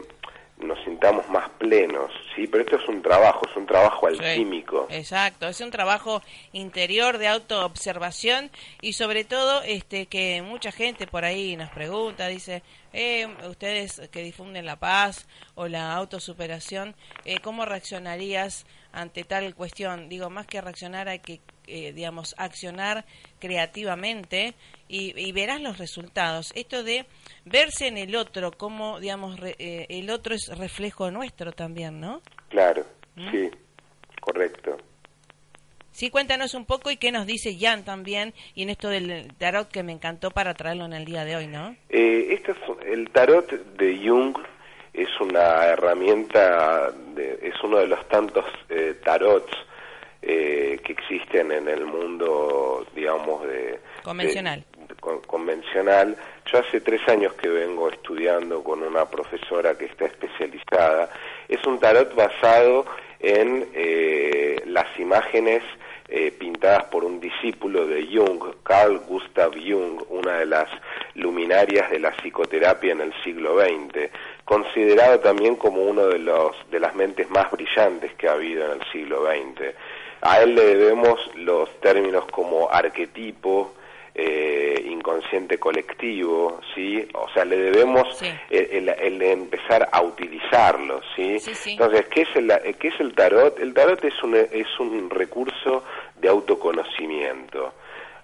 nos 0.57 0.81
sintamos 0.83 1.27
más 1.29 1.49
plenos, 1.57 2.11
¿sí? 2.35 2.47
Pero 2.47 2.63
esto 2.63 2.77
es 2.77 2.87
un 2.87 3.01
trabajo, 3.01 3.41
es 3.49 3.55
un 3.57 3.65
trabajo 3.65 4.07
alquímico. 4.07 4.87
exacto, 4.89 5.47
es 5.47 5.59
un 5.59 5.69
trabajo 5.69 6.21
interior 6.53 7.17
de 7.17 7.27
autoobservación 7.27 8.49
y 8.81 8.93
sobre 8.93 9.25
todo 9.25 9.61
este 9.63 10.05
que 10.05 10.41
mucha 10.41 10.71
gente 10.71 11.07
por 11.07 11.25
ahí 11.25 11.57
nos 11.57 11.69
pregunta, 11.71 12.27
dice, 12.27 12.63
eh, 12.93 13.27
ustedes 13.49 14.01
que 14.11 14.23
difunden 14.23 14.65
la 14.65 14.77
paz 14.77 15.27
o 15.55 15.67
la 15.67 15.93
autosuperación, 15.93 16.95
eh, 17.25 17.39
¿cómo 17.39 17.65
reaccionarías 17.65 18.65
ante 18.93 19.25
tal 19.25 19.53
cuestión? 19.55 20.07
Digo, 20.07 20.29
más 20.29 20.47
que 20.47 20.61
reaccionar 20.61 21.09
hay 21.09 21.19
que, 21.19 21.41
eh, 21.67 21.93
digamos, 21.93 22.35
accionar 22.37 23.05
creativamente 23.39 24.55
y, 24.87 25.31
verás 25.31 25.61
los 25.61 25.77
resultados. 25.77 26.51
Esto 26.55 26.83
de 26.83 27.05
verse 27.45 27.87
en 27.87 27.97
el 27.97 28.15
otro, 28.15 28.51
como, 28.51 28.99
digamos, 28.99 29.37
eh, 29.41 29.87
el 29.89 30.09
otro 30.09 30.35
es 30.35 30.47
reflejo 30.57 31.09
nuestro 31.11 31.51
también, 31.51 31.99
¿no? 31.99 32.21
Claro, 32.49 32.85
¿Mm? 33.15 33.31
sí, 33.31 33.51
correcto. 34.21 34.77
Sí, 35.95 36.09
cuéntanos 36.09 36.53
un 36.55 36.65
poco 36.65 36.91
y 36.91 36.97
qué 36.97 37.13
nos 37.13 37.25
dice 37.25 37.57
Jan 37.57 37.85
también 37.85 38.33
y 38.53 38.63
en 38.63 38.69
esto 38.69 38.89
del 38.89 39.33
tarot 39.37 39.69
que 39.71 39.81
me 39.81 39.93
encantó 39.93 40.29
para 40.29 40.53
traerlo 40.53 40.83
en 40.83 40.91
el 40.91 41.05
día 41.05 41.23
de 41.23 41.37
hoy, 41.37 41.47
¿no? 41.47 41.73
Eh, 41.87 42.33
este 42.33 42.51
es, 42.51 42.57
el 42.85 43.09
tarot 43.11 43.49
de 43.49 43.97
Jung 44.05 44.37
es 44.93 45.07
una 45.21 45.65
herramienta, 45.67 46.91
es 47.41 47.53
uno 47.63 47.77
de 47.77 47.87
los 47.87 48.05
tantos 48.09 48.43
eh, 48.67 48.99
tarots 49.05 49.55
eh, 50.25 50.79
que 50.83 50.93
existen 50.93 51.51
en 51.51 51.67
el 51.67 51.85
mundo, 51.85 52.85
digamos, 52.95 53.43
de... 53.47 53.79
Convencional 54.03 54.65
convencional. 55.27 56.15
Yo 56.51 56.59
hace 56.59 56.81
tres 56.81 57.01
años 57.07 57.33
que 57.33 57.49
vengo 57.49 57.89
estudiando 57.89 58.63
con 58.63 58.81
una 58.83 59.05
profesora 59.05 59.77
que 59.77 59.85
está 59.85 60.05
especializada. 60.05 61.09
Es 61.47 61.65
un 61.65 61.79
tarot 61.79 62.13
basado 62.15 62.85
en 63.19 63.67
eh, 63.73 64.61
las 64.65 64.87
imágenes 64.99 65.63
eh, 66.07 66.31
pintadas 66.31 66.83
por 66.85 67.03
un 67.03 67.19
discípulo 67.19 67.87
de 67.87 68.05
Jung, 68.05 68.57
Carl 68.61 68.99
Gustav 69.07 69.53
Jung, 69.53 70.03
una 70.09 70.37
de 70.39 70.45
las 70.45 70.69
luminarias 71.15 71.89
de 71.89 71.99
la 71.99 72.11
psicoterapia 72.11 72.91
en 72.91 73.01
el 73.01 73.13
siglo 73.23 73.59
XX, 73.59 74.11
considerado 74.43 75.19
también 75.19 75.55
como 75.55 75.81
uno 75.81 76.05
de 76.07 76.19
los 76.19 76.55
de 76.69 76.79
las 76.79 76.93
mentes 76.93 77.27
más 77.31 77.49
brillantes 77.49 78.13
que 78.13 78.27
ha 78.27 78.33
habido 78.33 78.65
en 78.65 78.81
el 78.81 78.91
siglo 78.91 79.25
XX. 79.25 79.73
A 80.21 80.41
él 80.41 80.55
le 80.55 80.75
debemos 80.75 81.19
los 81.35 81.69
términos 81.81 82.25
como 82.31 82.69
arquetipo, 82.71 83.73
eh, 84.17 84.81
inconsciente 84.89 85.57
colectivo, 85.57 86.61
¿sí? 86.73 87.05
O 87.15 87.27
sea, 87.33 87.43
le 87.43 87.57
debemos 87.57 88.21
el, 88.49 89.21
empezar 89.21 89.89
a 89.91 90.01
utilizarlo, 90.01 91.01
¿sí? 91.17 91.37
Entonces, 91.65 92.07
¿qué 92.07 92.21
es, 92.21 92.29
el, 92.35 92.49
eh, 92.49 92.75
¿qué 92.79 92.87
es 92.87 92.99
el 93.01 93.13
tarot? 93.13 93.59
El 93.59 93.73
tarot 93.73 94.01
es 94.05 94.13
un, 94.23 94.35
es 94.35 94.79
un 94.79 95.09
recurso 95.09 95.83
de 96.15 96.29
autoconocimiento. 96.29 97.73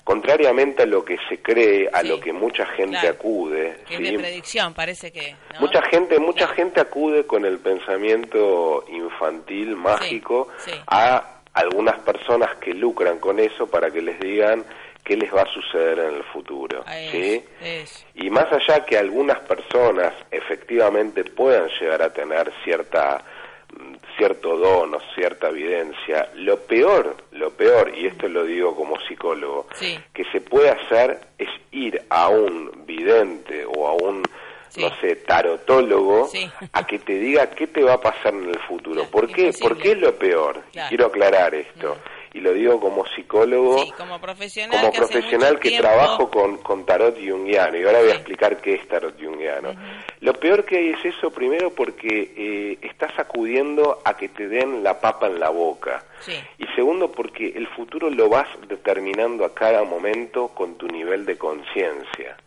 contrariamente 0.05 0.83
a 0.83 0.86
lo 0.86 1.03
que 1.03 1.17
se 1.27 1.41
cree, 1.41 1.89
a 1.91 2.03
lo 2.03 2.21
que 2.21 2.31
mucha 2.31 2.65
gente 2.67 3.10
acude. 3.10 3.75
Que 3.86 4.00
de 4.00 4.17
predicción, 4.17 4.74
parece 4.74 5.12
que. 5.12 5.36
Mucha 5.60 5.81
gente, 5.81 6.19
mucha 6.19 6.48
gente 6.48 6.79
acude 6.79 7.25
con 7.25 7.43
el 7.43 7.60
pensamiento 7.60 8.86
infantil, 8.89 9.75
mágico, 9.75 10.48
a 10.88 11.40
algunas 11.53 12.00
personas 12.00 12.55
que 12.55 12.74
lucran 12.74 13.20
con 13.20 13.39
eso 13.39 13.67
para 13.67 13.91
que 13.91 14.01
les 14.01 14.20
digan 14.20 14.63
qué 15.03 15.17
les 15.17 15.34
va 15.34 15.41
a 15.41 15.53
suceder 15.53 16.00
en 16.00 16.15
el 16.15 16.24
futuro. 16.24 16.84
¿sí? 17.12 17.43
Y 18.15 18.29
más 18.29 18.51
allá 18.51 18.86
que 18.86 18.98
algunas 18.98 19.39
personas 19.39 20.13
efectivamente 20.29 21.24
puedan 21.24 21.70
llegar 21.79 22.01
a 22.01 22.13
tener 22.13 22.51
cierta 22.63 23.24
mm, 23.74 23.96
cierto 24.17 24.58
don 24.58 24.93
o 24.93 25.00
cierta 25.15 25.50
evidencia, 25.50 26.29
lo 26.36 26.60
peor, 26.60 27.15
lo 27.31 27.51
peor, 27.51 27.91
y 27.98 28.05
esto 28.08 28.27
lo 28.27 28.43
digo 28.46 28.75
como 28.75 29.00
psicólogo, 29.01 29.67
que 30.13 30.25
se 30.31 30.41
puede 30.41 30.70
hacer 30.70 31.20
es 31.38 31.50
ir 31.72 32.03
a 32.10 32.29
un 32.29 32.86
vidente 32.86 33.65
o 33.65 33.88
a 33.88 33.93
un 33.93 34.24
no 34.78 34.96
sé, 35.00 35.16
tarotólogo, 35.18 36.30
a 36.72 36.86
que 36.86 37.00
te 37.00 37.13
diga 37.13 37.50
qué 37.50 37.68
te 37.68 37.84
va 37.84 37.94
a 37.94 38.01
pasar 38.01 38.34
en 38.34 38.50
el 38.50 38.60
futuro. 38.60 39.06
¿Por 39.06 39.32
qué? 39.32 39.51
¿Por 39.60 39.78
qué 39.78 39.92
es 39.92 39.98
lo 40.00 40.16
peor? 40.16 40.63
Quiero 40.90 41.08
aclarar 41.08 41.54
esto. 41.56 41.98
Y 42.34 42.40
lo 42.40 42.54
digo 42.54 42.80
como 42.80 43.06
psicólogo, 43.08 43.84
como 43.98 44.20
profesional, 44.22 44.80
como 44.80 44.92
que, 44.94 44.98
profesional 45.00 45.60
que 45.60 45.78
trabajo 45.78 46.30
con, 46.30 46.60
con 46.60 46.86
tarot 46.86 47.18
junguiano. 47.18 47.78
Y 47.78 47.84
ahora 47.84 48.00
voy 48.00 48.10
a 48.10 48.13
explicar 48.13 48.62
qué 48.62 48.75
es 48.75 48.88
tarot 48.88 49.22
junguiano. 49.22 49.74
Lo 50.22 50.34
peor 50.34 50.63
que 50.63 50.78
hay 50.78 50.90
es 50.92 51.04
eso, 51.04 51.30
primero, 51.32 51.72
porque 51.72 52.32
eh, 52.38 52.78
estás 52.82 53.12
acudiendo 53.20 54.00
a 54.06 54.16
que 54.16 54.30
te 54.30 54.48
den 54.48 54.82
la 54.82 55.01
papa 55.01 55.28
en 55.28 55.42
la 55.42 55.50
boca. 55.50 56.06
Y 56.58 56.66
segundo, 56.75 57.12
porque 57.12 57.50
el 57.50 57.68
futuro 57.68 58.10
lo 58.10 58.30
vas 58.30 58.48
determinando 58.68 59.44
a 59.44 59.54
cada 59.54 59.84
momento 59.84 60.50
con 60.50 60.78
tu 60.78 60.88
nivel 60.88 61.25
de 61.25 61.38
conciencia. 61.38 62.38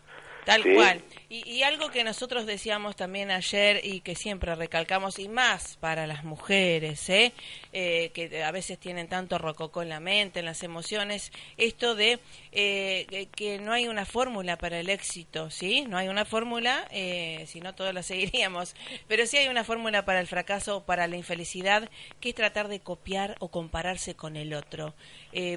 Tal 0.45 0.63
cual. 0.63 1.01
Y, 1.27 1.63
algo 1.63 1.89
que 1.89 2.03
nosotros 2.03 2.45
decíamos 2.45 2.95
también 2.95 3.31
ayer 3.31 3.81
y 3.83 4.01
que 4.01 4.15
siempre 4.15 4.53
recalcamos, 4.53 5.17
y 5.17 5.27
más 5.27 5.75
para 5.77 6.05
las 6.05 6.23
mujeres, 6.23 7.09
¿eh? 7.09 7.33
Eh, 7.73 8.11
que 8.13 8.43
a 8.43 8.51
veces 8.51 8.77
tienen 8.77 9.07
tanto 9.07 9.39
rococó 9.39 9.81
en 9.81 9.89
la 9.89 9.99
mente, 9.99 10.39
en 10.39 10.45
las 10.45 10.61
emociones, 10.61 11.31
esto 11.57 11.95
de 11.95 12.19
eh, 12.51 13.27
que 13.35 13.57
no 13.57 13.73
hay 13.73 13.87
una 13.87 14.05
fórmula 14.05 14.57
para 14.57 14.79
el 14.79 14.89
éxito, 14.89 15.49
¿sí? 15.49 15.85
No 15.89 15.97
hay 15.97 16.07
una 16.07 16.25
fórmula, 16.25 16.87
si 16.91 17.59
no 17.59 17.73
todos 17.73 17.93
la 17.93 18.03
seguiríamos, 18.03 18.75
pero 19.07 19.25
sí 19.25 19.37
hay 19.37 19.47
una 19.47 19.63
fórmula 19.63 20.05
para 20.05 20.19
el 20.19 20.27
fracaso 20.27 20.77
o 20.77 20.85
para 20.85 21.07
la 21.07 21.17
infelicidad, 21.17 21.89
que 22.19 22.29
es 22.29 22.35
tratar 22.35 22.67
de 22.67 22.81
copiar 22.81 23.35
o 23.39 23.49
compararse 23.49 24.15
con 24.15 24.37
el 24.37 24.53
otro. 24.53 24.93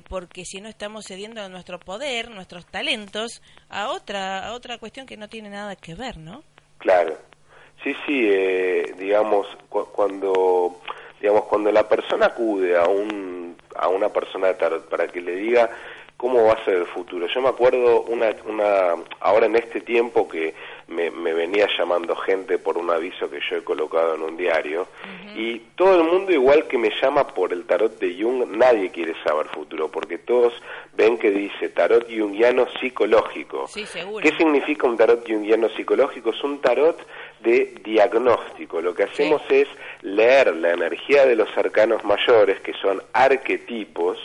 porque 0.09 0.45
si 0.45 0.61
no 0.61 0.69
estamos 0.69 1.05
cediendo 1.07 1.47
nuestro 1.51 1.79
poder, 1.79 2.31
nuestros 2.31 2.67
talentos, 2.67 3.43
a 3.69 3.91
otra, 3.91 4.47
a 4.49 4.55
otra 4.55 4.78
cuestión 4.79 5.07
que 5.07 5.17
no 5.17 5.29
tiene 5.29 5.51
nada 5.51 5.77
que 5.77 5.95
ver, 5.95 6.17
¿no? 6.17 6.43
Claro. 6.79 7.17
Sí, 7.83 7.95
sí, 8.07 8.29
eh, 8.31 8.95
digamos, 8.99 9.47
cuando 9.69 10.81
digamos 11.21 11.45
cuando 11.45 11.71
la 11.73 11.89
persona 11.89 12.27
acude 12.27 12.77
a 12.77 12.87
un 12.87 13.57
a 13.77 13.89
una 13.89 14.09
persona 14.09 14.49
de 14.49 14.55
tarot 14.55 14.89
para 14.89 15.07
que 15.09 15.21
le 15.21 15.37
diga 15.37 15.71
cómo 16.19 16.45
va 16.45 16.55
a 16.55 16.65
ser 16.65 16.75
el 16.75 16.87
futuro. 16.87 17.29
Yo 17.29 17.41
me 17.41 17.49
acuerdo 17.49 18.03
una, 18.03 18.35
una 18.45 18.97
ahora 19.21 19.47
en 19.47 19.55
este 19.55 19.81
tiempo 19.81 20.29
que 20.29 20.53
me, 20.89 21.11
venía 21.11 21.69
llamando 21.79 22.17
gente 22.17 22.59
por 22.59 22.77
un 22.77 22.91
aviso 22.91 23.31
que 23.31 23.39
yo 23.49 23.59
he 23.59 23.63
colocado 23.63 24.17
en 24.17 24.23
un 24.23 24.37
diario 24.37 24.89
y 25.37 25.61
todo 25.77 26.01
el 26.01 26.11
mundo 26.11 26.33
igual 26.33 26.67
que 26.67 26.77
me 26.77 26.91
llama 27.01 27.25
por 27.29 27.53
el 27.53 27.65
tarot 27.67 28.01
de 28.01 28.21
Jung, 28.21 28.49
nadie 28.49 28.91
quiere 28.91 29.15
saber 29.23 29.47
futuro 29.47 29.89
porque 29.89 30.19
todos 30.19 30.53
ven 30.95 31.19
que 31.19 31.31
dice 31.31 31.69
tarot 31.69 32.09
jungiano 32.09 32.67
psicológico. 32.81 33.69
Sí, 33.69 33.87
seguro. 33.87 34.23
¿Qué 34.23 34.37
significa 34.37 34.89
un 34.89 34.97
tarot 34.97 35.25
jungiano 35.25 35.69
psicológico? 35.69 36.31
Es 36.31 36.43
un 36.43 36.61
tarot 36.61 36.99
de 37.41 37.75
diagnóstico. 37.85 38.81
Lo 38.81 38.95
que 38.95 39.05
hacemos 39.05 39.43
es 39.49 39.69
leer 40.03 40.55
la 40.57 40.73
energía 40.73 41.27
de 41.27 41.37
los 41.37 41.49
arcanos 41.57 42.05
mayores, 42.05 42.61
que 42.61 42.73
son 42.75 43.03
arquetipos, 43.13 44.19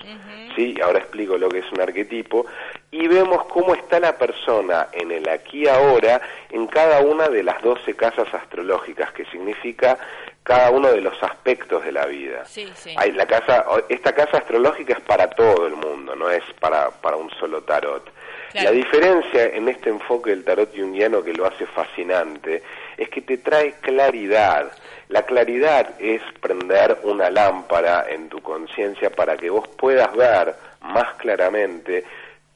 ¿sí? 0.56 0.76
Ahora 0.84 1.00
explico 1.00 1.38
lo 1.38 1.50
que 1.50 1.60
es 1.60 1.72
un 1.72 1.82
arquetipo, 1.82 2.46
y 2.92 3.08
vemos 3.08 3.46
cómo 3.46 3.74
está 3.74 4.00
la 4.00 4.18
persona 4.18 4.88
en 4.92 5.12
el 5.12 5.28
aquí 5.28 5.68
ahora 5.68 6.22
en 6.52 6.68
cada 6.68 7.00
una 7.02 7.28
de 7.30 7.44
las 7.44 7.62
12 7.62 7.96
casas 7.96 8.32
astrológicas, 8.34 9.12
que 9.14 9.26
significa 9.26 9.98
cada 10.44 10.72
uno 10.72 10.92
de 10.92 11.02
los 11.02 11.22
aspectos 11.24 11.84
de 11.86 11.92
la 11.92 12.06
vida. 12.06 12.46
Sí, 12.46 12.70
sí. 12.76 12.94
Hay 12.98 13.14
la 13.14 13.26
casa, 13.26 13.66
esta 13.90 14.14
casa 14.14 14.38
astrológica 14.38 14.94
es 14.94 15.02
para 15.02 15.30
todo 15.30 15.68
el 15.68 15.76
mundo, 15.76 16.16
no 16.16 16.30
es 16.30 16.44
para, 16.60 16.92
para 16.92 17.16
un 17.16 17.30
solo 17.40 17.64
tarot. 17.64 18.12
La 18.54 18.70
diferencia 18.70 19.46
en 19.46 19.68
este 19.68 19.90
enfoque 19.90 20.30
del 20.30 20.44
tarot 20.44 20.76
junguiano 20.76 21.24
que 21.24 21.34
lo 21.34 21.48
hace 21.48 21.66
fascinante 21.66 22.62
es 22.98 23.10
que 23.10 23.22
te 23.22 23.38
trae 23.38 23.74
claridad. 23.82 24.72
La 25.10 25.24
claridad 25.24 25.92
es 26.00 26.22
prender 26.40 27.00
una 27.04 27.30
lámpara 27.30 28.06
en 28.10 28.30
tu 28.30 28.42
conciencia 28.42 29.10
para 29.10 29.38
que 29.38 29.50
vos 29.50 29.68
puedas 29.78 30.12
ver 30.16 30.56
más 30.82 31.16
claramente 31.16 32.04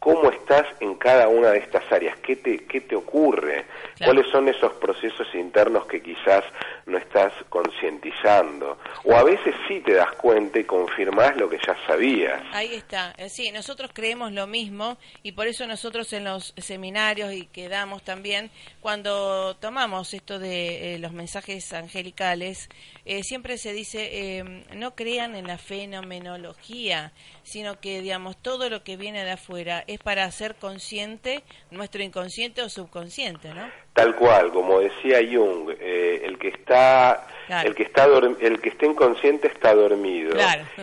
cómo 0.08 0.32
estás 0.32 0.66
en 0.80 0.96
cada 0.96 1.28
una 1.28 1.50
de 1.50 1.58
estas 1.58 1.84
áreas, 1.92 2.18
qué 2.20 2.38
te, 2.38 2.60
qué 2.60 2.80
te 2.80 2.96
ocurre, 2.96 3.66
cuáles 4.02 4.26
son 4.28 4.48
esos 4.48 4.72
procesos 4.76 5.28
internos 5.36 5.86
que 5.86 6.02
quizás 6.02 6.46
no 6.86 6.98
estás 6.98 7.34
concientizando. 7.50 8.78
O 9.04 9.14
a 9.14 9.24
veces 9.26 9.54
sí 9.68 9.82
te 9.82 9.96
das 9.96 10.14
cuenta 10.14 10.60
y 10.60 10.64
confirmás 10.64 11.36
lo 11.36 11.50
que 11.50 11.58
ya 11.58 11.76
sabías. 11.86 12.42
Ahí 12.54 12.74
está. 12.76 13.14
Eh, 13.18 13.28
sí, 13.28 13.52
nosotros 13.52 13.92
creemos 13.94 14.32
lo 14.32 14.48
mismo 14.48 14.98
y 15.24 15.34
por 15.34 15.48
eso 15.48 15.68
nosotros 15.68 16.14
en 16.14 16.24
los 16.24 16.54
seminarios 16.56 17.34
y 17.34 17.46
que 17.48 17.68
damos 17.68 18.02
también, 18.04 18.50
cuando 18.80 19.58
tomamos 19.58 20.14
esto 20.14 20.40
de 20.40 20.96
eh, 20.96 21.00
los 21.00 21.12
mensajes 21.12 21.74
angelicales, 21.74 22.70
eh, 23.04 23.24
siempre 23.24 23.58
se 23.58 23.74
dice, 23.74 24.44
no 24.74 24.96
crean 24.96 25.36
en 25.36 25.48
la 25.48 25.58
fenomenología, 25.58 27.12
sino 27.44 27.80
que, 27.80 28.02
digamos, 28.02 28.38
todo 28.38 28.70
lo 28.70 28.84
que 28.84 28.96
viene 28.96 29.24
de 29.24 29.32
afuera 29.32 29.84
es 29.88 29.97
para 29.98 30.24
hacer 30.26 30.56
consciente 30.56 31.44
nuestro 31.72 32.04
inconsciente 32.04 32.62
o 32.62 32.70
subconsciente, 32.70 33.54
¿no? 33.54 33.70
Tal 33.94 34.16
cual, 34.16 34.52
como 34.52 34.80
decía 34.80 35.20
Jung, 35.20 35.72
eh, 35.80 36.22
el 36.24 36.38
que 36.38 36.50
está 36.50 37.28
el 37.50 37.74
que 37.76 37.84
está 37.84 38.06
el 38.06 38.60
que 38.60 38.70
está 38.70 38.86
inconsciente 38.86 39.48
está 39.48 39.74
dormido, 39.74 40.36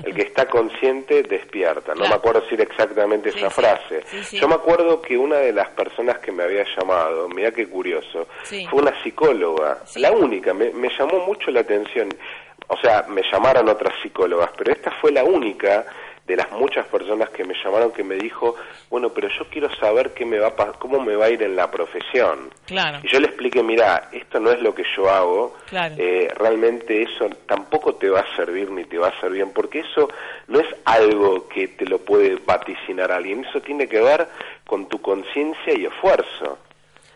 el 0.02 0.14
que 0.14 0.22
está 0.22 0.46
consciente 0.46 1.22
despierta. 1.22 1.94
No 1.94 2.08
me 2.08 2.14
acuerdo 2.14 2.40
decir 2.40 2.60
exactamente 2.60 3.28
esa 3.28 3.50
frase. 3.50 4.02
Yo 4.32 4.48
me 4.48 4.54
acuerdo 4.54 5.00
que 5.02 5.16
una 5.16 5.36
de 5.36 5.52
las 5.52 5.68
personas 5.70 6.18
que 6.18 6.32
me 6.32 6.42
había 6.42 6.64
llamado, 6.76 7.28
mira 7.28 7.52
qué 7.52 7.68
curioso, 7.68 8.26
fue 8.44 8.80
una 8.80 9.02
psicóloga, 9.02 9.78
la 9.96 10.10
única, 10.10 10.54
me, 10.54 10.70
me 10.70 10.88
llamó 10.96 11.26
mucho 11.26 11.50
la 11.50 11.60
atención. 11.60 12.08
O 12.68 12.78
sea, 12.78 13.04
me 13.08 13.22
llamaron 13.30 13.68
otras 13.68 13.92
psicólogas, 14.02 14.50
pero 14.56 14.72
esta 14.72 14.90
fue 14.90 15.12
la 15.12 15.22
única 15.22 15.84
de 16.26 16.36
las 16.36 16.50
muchas 16.52 16.86
personas 16.86 17.28
que 17.30 17.44
me 17.44 17.54
llamaron 17.62 17.92
que 17.92 18.02
me 18.02 18.16
dijo, 18.16 18.56
bueno, 18.88 19.10
pero 19.10 19.28
yo 19.28 19.44
quiero 19.50 19.74
saber 19.76 20.14
qué 20.14 20.24
me 20.24 20.38
va 20.38 20.54
cómo 20.78 21.00
me 21.00 21.16
va 21.16 21.26
a 21.26 21.30
ir 21.30 21.42
en 21.42 21.54
la 21.54 21.70
profesión. 21.70 22.50
Claro. 22.66 23.00
Y 23.02 23.08
yo 23.08 23.20
le 23.20 23.26
expliqué, 23.26 23.62
mira, 23.62 24.08
esto 24.12 24.40
no 24.40 24.50
es 24.50 24.60
lo 24.62 24.74
que 24.74 24.84
yo 24.96 25.10
hago, 25.10 25.56
eh, 25.72 26.32
realmente 26.36 27.02
eso 27.02 27.28
tampoco 27.46 27.96
te 27.96 28.08
va 28.08 28.20
a 28.20 28.36
servir 28.36 28.70
ni 28.70 28.84
te 28.84 28.98
va 28.98 29.08
a 29.08 29.10
hacer 29.10 29.32
bien, 29.32 29.50
porque 29.52 29.80
eso 29.80 30.08
no 30.48 30.60
es 30.60 30.68
algo 30.84 31.46
que 31.48 31.68
te 31.68 31.84
lo 31.84 31.98
puede 31.98 32.36
vaticinar 32.36 33.12
alguien, 33.12 33.44
eso 33.44 33.60
tiene 33.60 33.86
que 33.86 34.00
ver 34.00 34.26
con 34.66 34.88
tu 34.88 35.00
conciencia 35.02 35.74
y 35.76 35.84
esfuerzo. 35.84 36.58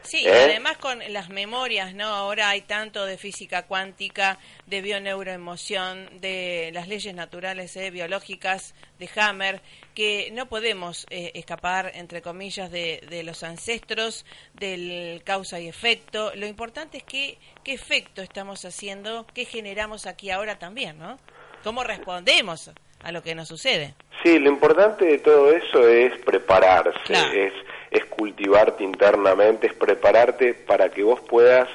Sí, 0.09 0.23
y 0.23 0.27
¿Eh? 0.27 0.45
además 0.45 0.79
con 0.79 1.01
las 1.11 1.29
memorias, 1.29 1.95
¿no? 1.95 2.07
Ahora 2.07 2.49
hay 2.49 2.63
tanto 2.63 3.05
de 3.05 3.19
física 3.19 3.67
cuántica, 3.67 4.39
de 4.65 4.81
bioneuroemoción, 4.81 6.09
de 6.23 6.71
las 6.73 6.89
leyes 6.89 7.15
naturales 7.15 7.77
¿eh? 7.77 7.91
biológicas, 7.91 8.75
de 8.99 9.11
Hammer, 9.17 9.61
que 9.95 10.31
no 10.33 10.47
podemos 10.47 11.07
eh, 11.11 11.33
escapar, 11.35 11.93
entre 11.95 12.23
comillas, 12.23 12.71
de, 12.71 13.03
de, 13.11 13.23
los 13.23 13.43
ancestros, 13.43 14.25
del 14.55 15.23
causa 15.25 15.61
y 15.61 15.69
efecto. 15.69 16.33
Lo 16.37 16.47
importante 16.47 16.97
es 16.97 17.05
que, 17.05 17.37
qué 17.63 17.75
efecto 17.75 18.23
estamos 18.23 18.65
haciendo, 18.65 19.27
qué 19.35 19.45
generamos 19.45 20.07
aquí 20.07 20.31
ahora 20.31 20.59
también, 20.59 20.99
¿no? 20.99 21.19
¿Cómo 21.63 21.85
respondemos 21.85 22.71
a 23.03 23.13
lo 23.13 23.23
que 23.23 23.35
nos 23.35 23.49
sucede? 23.49 23.95
Sí, 24.23 24.39
lo 24.39 24.49
importante 24.49 25.05
de 25.05 25.19
todo 25.19 25.53
eso 25.53 25.87
es 25.87 26.19
prepararse, 26.25 27.13
es 27.13 27.53
es 27.91 28.05
cultivarte 28.07 28.85
internamente, 28.85 29.69
es 29.69 29.75
prepararte 29.75 30.55
para 30.55 30.91
que 30.91 31.03
vos 31.03 31.21
puedas 31.21 31.69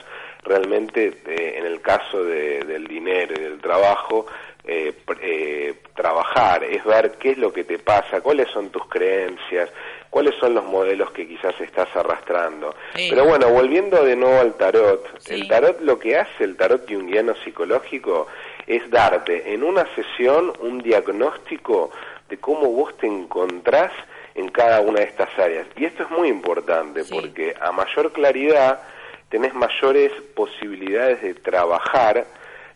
realmente, 0.43 1.13
eh, 1.25 1.55
en 1.57 1.65
el 1.65 1.81
caso 1.81 2.23
del 2.23 2.85
dinero 2.87 3.33
y 3.37 3.41
del 3.41 3.59
trabajo, 3.59 4.25
eh, 4.65 4.93
eh, 5.21 5.73
trabajar, 5.95 6.63
es 6.63 6.83
ver 6.85 7.13
qué 7.19 7.31
es 7.31 7.37
lo 7.37 7.51
que 7.51 7.63
te 7.63 7.79
pasa, 7.79 8.21
cuáles 8.21 8.49
son 8.49 8.69
tus 8.69 8.85
creencias, 8.87 9.69
cuáles 10.09 10.35
son 10.35 10.53
los 10.53 10.63
modelos 10.63 11.11
que 11.11 11.27
quizás 11.27 11.59
estás 11.59 11.93
arrastrando. 11.95 12.75
Pero 12.93 13.25
bueno, 13.25 13.49
volviendo 13.49 14.03
de 14.03 14.15
nuevo 14.15 14.39
al 14.39 14.53
tarot, 14.53 15.05
el 15.27 15.47
tarot 15.47 15.81
lo 15.81 15.99
que 15.99 16.17
hace, 16.17 16.43
el 16.43 16.55
tarot 16.55 16.87
junguiano 16.87 17.35
psicológico, 17.43 18.27
es 18.65 18.89
darte 18.89 19.53
en 19.53 19.63
una 19.63 19.85
sesión 19.95 20.53
un 20.59 20.81
diagnóstico 20.81 21.91
de 22.29 22.37
cómo 22.37 22.71
vos 22.71 22.95
te 22.97 23.07
encontrás 23.07 23.91
en 24.35 24.49
cada 24.49 24.81
una 24.81 24.99
de 24.99 25.05
estas 25.05 25.29
áreas. 25.37 25.67
Y 25.75 25.85
esto 25.85 26.03
es 26.03 26.09
muy 26.09 26.27
importante 26.27 27.03
porque 27.05 27.55
a 27.59 27.71
mayor 27.71 28.11
claridad 28.13 28.81
tenés 29.29 29.53
mayores 29.53 30.11
posibilidades 30.35 31.21
de 31.21 31.33
trabajar 31.33 32.25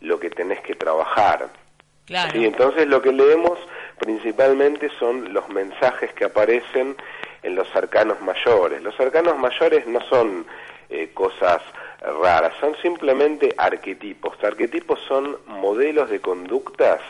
lo 0.02 0.20
que 0.20 0.30
tenés 0.30 0.62
que 0.62 0.76
trabajar. 0.76 1.50
Claro. 2.06 2.40
Y 2.40 2.46
entonces 2.46 2.88
lo 2.88 3.02
que 3.02 3.12
leemos 3.12 3.60
principalmente 4.00 4.90
son 5.00 5.34
los 5.34 5.50
mensajes 5.50 6.14
que 6.14 6.26
aparecen 6.26 6.96
en 7.44 7.56
los 7.56 7.74
arcanos 7.76 8.22
mayores. 8.22 8.82
Los 8.82 9.00
arcanos 9.00 9.38
mayores 9.38 9.86
no 9.88 10.00
son 10.02 10.46
eh, 10.90 11.10
cosas 11.14 11.62
raras, 12.22 12.54
son 12.60 12.76
simplemente 12.82 13.54
arquetipos. 13.58 14.42
Arquetipos 14.44 15.00
son 15.08 15.38
modelos 15.48 16.10
de 16.10 16.22
conductas 16.22 17.02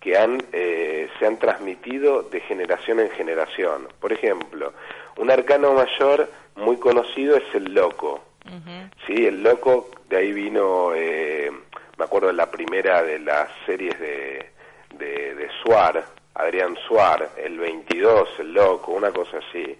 que 0.00 0.16
han, 0.16 0.42
eh, 0.52 1.08
se 1.18 1.26
han 1.26 1.38
transmitido 1.38 2.22
de 2.22 2.40
generación 2.40 3.00
en 3.00 3.10
generación. 3.10 3.88
Por 4.00 4.12
ejemplo, 4.12 4.72
un 5.16 5.30
arcano 5.30 5.74
mayor 5.74 6.30
muy 6.56 6.76
conocido 6.76 7.36
es 7.36 7.54
el 7.54 7.74
loco. 7.74 8.22
Sí, 9.06 9.26
el 9.26 9.42
loco, 9.42 9.90
de 10.08 10.16
ahí 10.18 10.32
vino, 10.32 10.92
eh, 10.94 11.50
me 11.98 12.04
acuerdo 12.04 12.28
de 12.28 12.34
la 12.34 12.48
primera 12.48 13.02
de 13.02 13.18
las 13.18 13.48
series 13.66 13.98
de, 13.98 14.50
de, 14.96 15.34
de 15.34 15.48
Suar, 15.62 16.04
Adrián 16.34 16.76
Suar, 16.86 17.30
el 17.36 17.58
22, 17.58 18.28
el 18.38 18.52
loco, 18.52 18.92
una 18.92 19.10
cosa 19.10 19.38
así. 19.38 19.76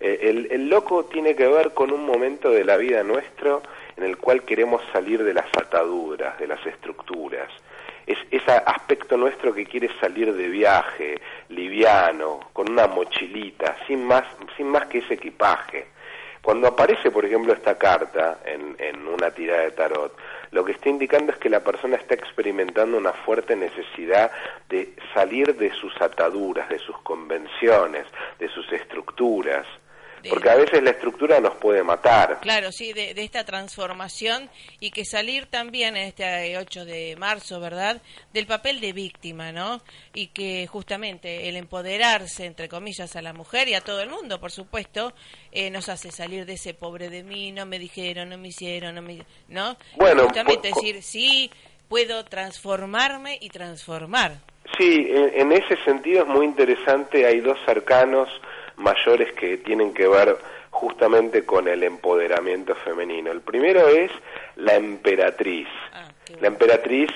Eh, 0.00 0.18
el, 0.22 0.48
el, 0.50 0.68
loco 0.68 1.04
tiene 1.04 1.34
que 1.34 1.46
ver 1.46 1.72
con 1.72 1.92
un 1.92 2.04
momento 2.04 2.50
de 2.50 2.64
la 2.64 2.76
vida 2.76 3.02
nuestro 3.02 3.62
en 3.96 4.04
el 4.04 4.16
cual 4.16 4.42
queremos 4.42 4.82
salir 4.92 5.22
de 5.22 5.34
las 5.34 5.46
ataduras, 5.56 6.38
de 6.38 6.46
las 6.46 6.64
estructuras. 6.66 7.50
Es 8.08 8.16
ese 8.30 8.52
aspecto 8.52 9.18
nuestro 9.18 9.52
que 9.52 9.66
quiere 9.66 9.90
salir 10.00 10.32
de 10.32 10.48
viaje, 10.48 11.20
liviano, 11.50 12.40
con 12.54 12.70
una 12.72 12.86
mochilita, 12.86 13.76
sin 13.86 14.02
más, 14.06 14.24
sin 14.56 14.68
más 14.68 14.86
que 14.86 15.00
ese 15.00 15.12
equipaje. 15.12 15.88
Cuando 16.40 16.68
aparece, 16.68 17.10
por 17.10 17.26
ejemplo, 17.26 17.52
esta 17.52 17.76
carta 17.76 18.38
en, 18.46 18.74
en 18.78 19.06
una 19.06 19.30
tirada 19.30 19.64
de 19.64 19.72
tarot, 19.72 20.16
lo 20.52 20.64
que 20.64 20.72
está 20.72 20.88
indicando 20.88 21.32
es 21.32 21.38
que 21.38 21.50
la 21.50 21.60
persona 21.60 21.96
está 21.96 22.14
experimentando 22.14 22.96
una 22.96 23.12
fuerte 23.12 23.54
necesidad 23.54 24.30
de 24.70 24.94
salir 25.12 25.54
de 25.56 25.70
sus 25.72 25.94
ataduras, 26.00 26.66
de 26.70 26.78
sus 26.78 26.96
convenciones, 27.02 28.06
de 28.38 28.48
sus 28.48 28.72
estructuras. 28.72 29.66
Porque 30.28 30.50
a 30.50 30.56
veces 30.56 30.82
la 30.82 30.90
estructura 30.90 31.40
nos 31.40 31.54
puede 31.56 31.82
matar. 31.82 32.38
Claro, 32.40 32.72
sí, 32.72 32.92
de, 32.92 33.12
esta 33.16 33.44
transformación 33.44 34.48
y 34.80 34.90
que 34.90 35.04
salir 35.04 35.46
también 35.46 35.96
en 35.96 36.08
este 36.08 36.56
8 36.56 36.84
de 36.84 37.16
marzo, 37.16 37.60
¿verdad? 37.60 38.00
Del 38.32 38.46
papel 38.46 38.80
de 38.80 38.92
víctima, 38.92 39.52
¿no? 39.52 39.80
Y 40.14 40.28
que 40.28 40.66
justamente 40.66 41.48
el 41.48 41.56
empoderarse, 41.56 42.46
entre 42.46 42.68
comillas, 42.68 43.14
a 43.16 43.22
la 43.22 43.32
mujer 43.32 43.68
y 43.68 43.74
a 43.74 43.80
todo 43.80 44.00
el 44.00 44.10
mundo, 44.10 44.40
por 44.40 44.50
supuesto, 44.50 45.12
eh, 45.52 45.70
nos 45.70 45.88
hace 45.88 46.10
salir 46.10 46.46
de 46.46 46.54
ese 46.54 46.74
pobre 46.74 47.10
de 47.10 47.22
mí, 47.22 47.52
no 47.52 47.66
me 47.66 47.78
dijeron, 47.78 48.30
no 48.30 48.38
me 48.38 48.48
hicieron, 48.48 48.94
no 48.94 49.02
me... 49.02 49.24
¿No? 49.48 49.76
Bueno, 49.96 50.24
justamente 50.24 50.68
decir, 50.68 51.02
sí, 51.02 51.50
puedo 51.88 52.24
transformarme 52.24 53.38
y 53.40 53.48
transformar. 53.48 54.38
Sí, 54.78 55.06
en, 55.08 55.40
en 55.40 55.52
ese 55.52 55.76
sentido 55.84 56.22
es 56.22 56.28
muy 56.28 56.46
interesante, 56.46 57.26
hay 57.26 57.40
dos 57.40 57.58
arcanos 57.66 58.28
mayores 58.78 59.32
que 59.34 59.58
tienen 59.58 59.92
que 59.92 60.08
ver 60.08 60.38
justamente 60.70 61.44
con 61.44 61.68
el 61.68 61.82
empoderamiento 61.82 62.74
femenino. 62.76 63.30
El 63.30 63.40
primero 63.40 63.88
es 63.88 64.10
la 64.56 64.74
emperatriz. 64.76 65.68
Ah, 65.92 66.08
la 66.40 66.46
emperatriz 66.46 67.10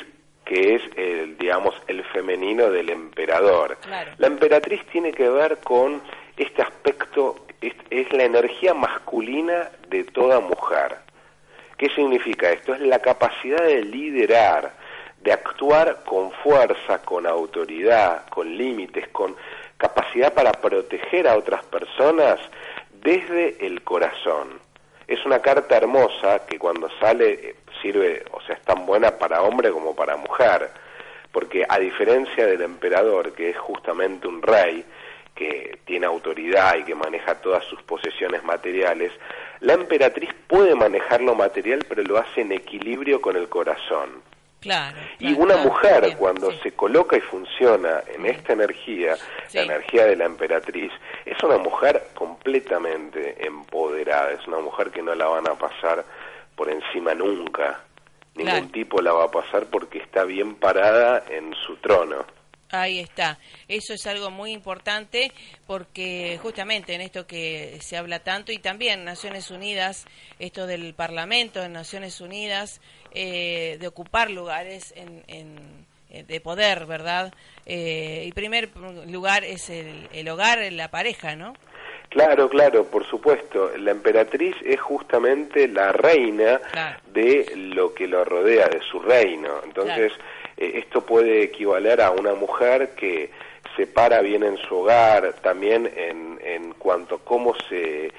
que 0.45 0.75
es 0.75 0.83
el, 0.97 1.39
digamos, 1.39 1.75
el 1.87 2.03
femenino 2.05 2.71
del 2.71 2.91
emperador. 2.91 3.79
La 4.19 4.27
emperatriz 4.27 4.85
tiene 4.87 5.13
que 5.13 5.29
ver 5.29 5.59
con 5.59 6.03
este 6.37 6.63
aspecto, 6.63 7.47
es, 7.61 7.75
es 7.91 8.13
la 8.13 8.25
energía 8.25 8.75
masculina 8.75 9.71
de 9.89 10.05
toda 10.05 10.41
mujer. 10.41 10.99
¿Qué 11.79 11.89
significa 11.91 12.51
esto? 12.51 12.75
Es 12.75 12.81
la 12.81 12.99
capacidad 12.99 13.65
de 13.65 13.85
liderar, 13.85 14.73
de 15.23 15.33
actuar 15.33 16.03
con 16.05 16.33
fuerza, 16.33 17.01
con 17.03 17.27
autoridad, 17.27 18.29
con 18.29 18.57
límites, 18.57 19.09
con 19.09 19.37
capacidad 19.83 20.33
para 20.33 20.53
proteger 20.53 21.27
a 21.27 21.37
otras 21.37 21.65
personas 21.65 22.39
desde 23.03 23.67
el 23.67 23.83
corazón. 23.83 24.61
Es 25.09 25.27
una 25.27 25.41
carta 25.41 25.77
hermosa 25.77 26.47
que 26.47 26.57
cuando 26.57 26.89
sale 27.01 27.33
eh, 27.33 27.57
sirve, 27.83 28.23
o 28.31 28.41
sea, 28.43 28.55
es 28.55 28.63
tan 28.63 28.87
buena 28.87 29.11
para 29.19 29.43
hombre 29.43 29.73
como 29.73 29.97
para 29.97 30.17
mujer, 30.17 30.71
porque 31.33 31.67
a 31.69 31.81
diferencia 31.81 32.47
del 32.47 32.63
emperador, 32.63 33.33
que 33.33 33.51
es 33.51 33.59
justamente 33.59 34.29
un 34.29 34.41
rey, 34.41 34.85
que 35.35 35.79
tiene 35.85 36.07
autoridad 36.07 36.77
y 36.77 36.85
que 36.85 36.95
maneja 36.95 37.35
todas 37.41 37.65
sus 37.65 37.83
posesiones 37.83 38.45
materiales, 38.45 39.11
la 39.61 39.73
emperatriz 39.73 40.31
puede 40.47 40.77
manejar 40.77 41.23
lo 41.23 41.35
material, 41.35 41.81
pero 41.89 42.05
lo 42.05 42.19
hace 42.19 42.43
en 42.43 42.53
equilibrio 42.53 43.21
con 43.21 43.37
el 43.37 43.49
corazón 43.49 44.23
y 45.19 45.33
una 45.33 45.57
mujer 45.57 46.17
cuando 46.17 46.53
se 46.63 46.73
coloca 46.73 47.17
y 47.17 47.21
funciona 47.21 48.03
en 48.15 48.27
esta 48.27 48.53
energía, 48.53 49.17
la 49.53 49.63
energía 49.63 50.07
de 50.07 50.17
la 50.17 50.25
emperatriz, 50.25 50.93
es 51.25 51.43
una 51.43 51.59
mujer 51.59 52.09
completamente 52.15 53.45
empoderada, 53.45 54.33
es 54.33 54.47
una 54.47 54.59
mujer 54.59 54.91
que 54.91 55.03
no 55.03 55.15
la 55.15 55.27
van 55.27 55.49
a 55.49 55.55
pasar 55.55 56.05
por 56.55 56.71
encima 56.71 57.15
nunca, 57.15 57.81
ningún 58.35 58.71
tipo 58.71 59.01
la 59.01 59.13
va 59.13 59.25
a 59.25 59.31
pasar 59.31 59.67
porque 59.67 59.99
está 59.99 60.25
bien 60.25 60.55
parada 60.55 61.25
en 61.29 61.55
su 61.55 61.77
trono. 61.77 62.25
Ahí 62.73 63.01
está. 63.01 63.39
Eso 63.69 63.93
es 63.93 64.07
algo 64.07 64.31
muy 64.31 64.51
importante 64.51 65.31
porque 65.67 66.39
justamente 66.43 66.95
en 66.95 67.03
esto 67.03 67.27
que 67.27 67.79
se 67.83 67.99
habla 67.99 68.21
tanto 68.21 68.51
y 68.51 68.57
también 68.57 69.05
Naciones 69.05 69.51
Unidas, 69.51 70.07
esto 70.39 70.67
del 70.67 70.95
Parlamento 70.95 71.63
en 71.63 71.75
Naciones 71.75 72.23
Unidas, 72.23 72.81
eh, 73.13 73.77
de 73.79 73.87
ocupar 73.87 74.31
lugares 74.31 74.95
en, 74.97 75.23
eh, 76.09 76.25
de 76.27 76.41
poder, 76.41 76.87
¿verdad? 76.87 77.35
Eh, 77.67 78.25
y 78.27 78.33
primer 78.33 78.71
lugar 79.07 79.45
es 79.45 79.69
el, 79.69 80.09
el 80.11 80.27
hogar, 80.31 80.61
la 80.73 80.91
pareja, 80.91 81.37
¿no? 81.37 81.53
Claro, 82.09 82.49
claro, 82.49 82.85
por 82.85 83.07
supuesto. 83.07 83.71
La 83.77 83.91
emperatriz 83.91 84.55
es 84.65 84.81
justamente 84.81 85.69
la 85.69 85.93
reina 85.93 86.61
de 87.13 87.53
lo 87.57 87.95
que 87.95 88.07
lo 88.07 88.23
rodea, 88.25 88.69
de 88.69 88.81
su 88.81 88.99
reino. 89.01 89.61
Entonces, 89.65 90.13
eh, 90.63 90.79
esto 90.79 91.05
puede 91.05 91.43
equivaler 91.43 92.01
a 92.01 92.11
una 92.11 92.35
mujer 92.35 92.95
que 92.95 93.31
se 93.77 93.87
para 93.87 94.21
bien 94.21 94.43
en 94.43 94.59
su 94.59 94.77
hogar, 94.77 95.35
también 95.43 95.91
en, 95.97 96.39
en 96.43 96.75
cuanto 96.75 97.17
a 97.17 97.19
cómo 97.25 97.55
se, 97.69 98.13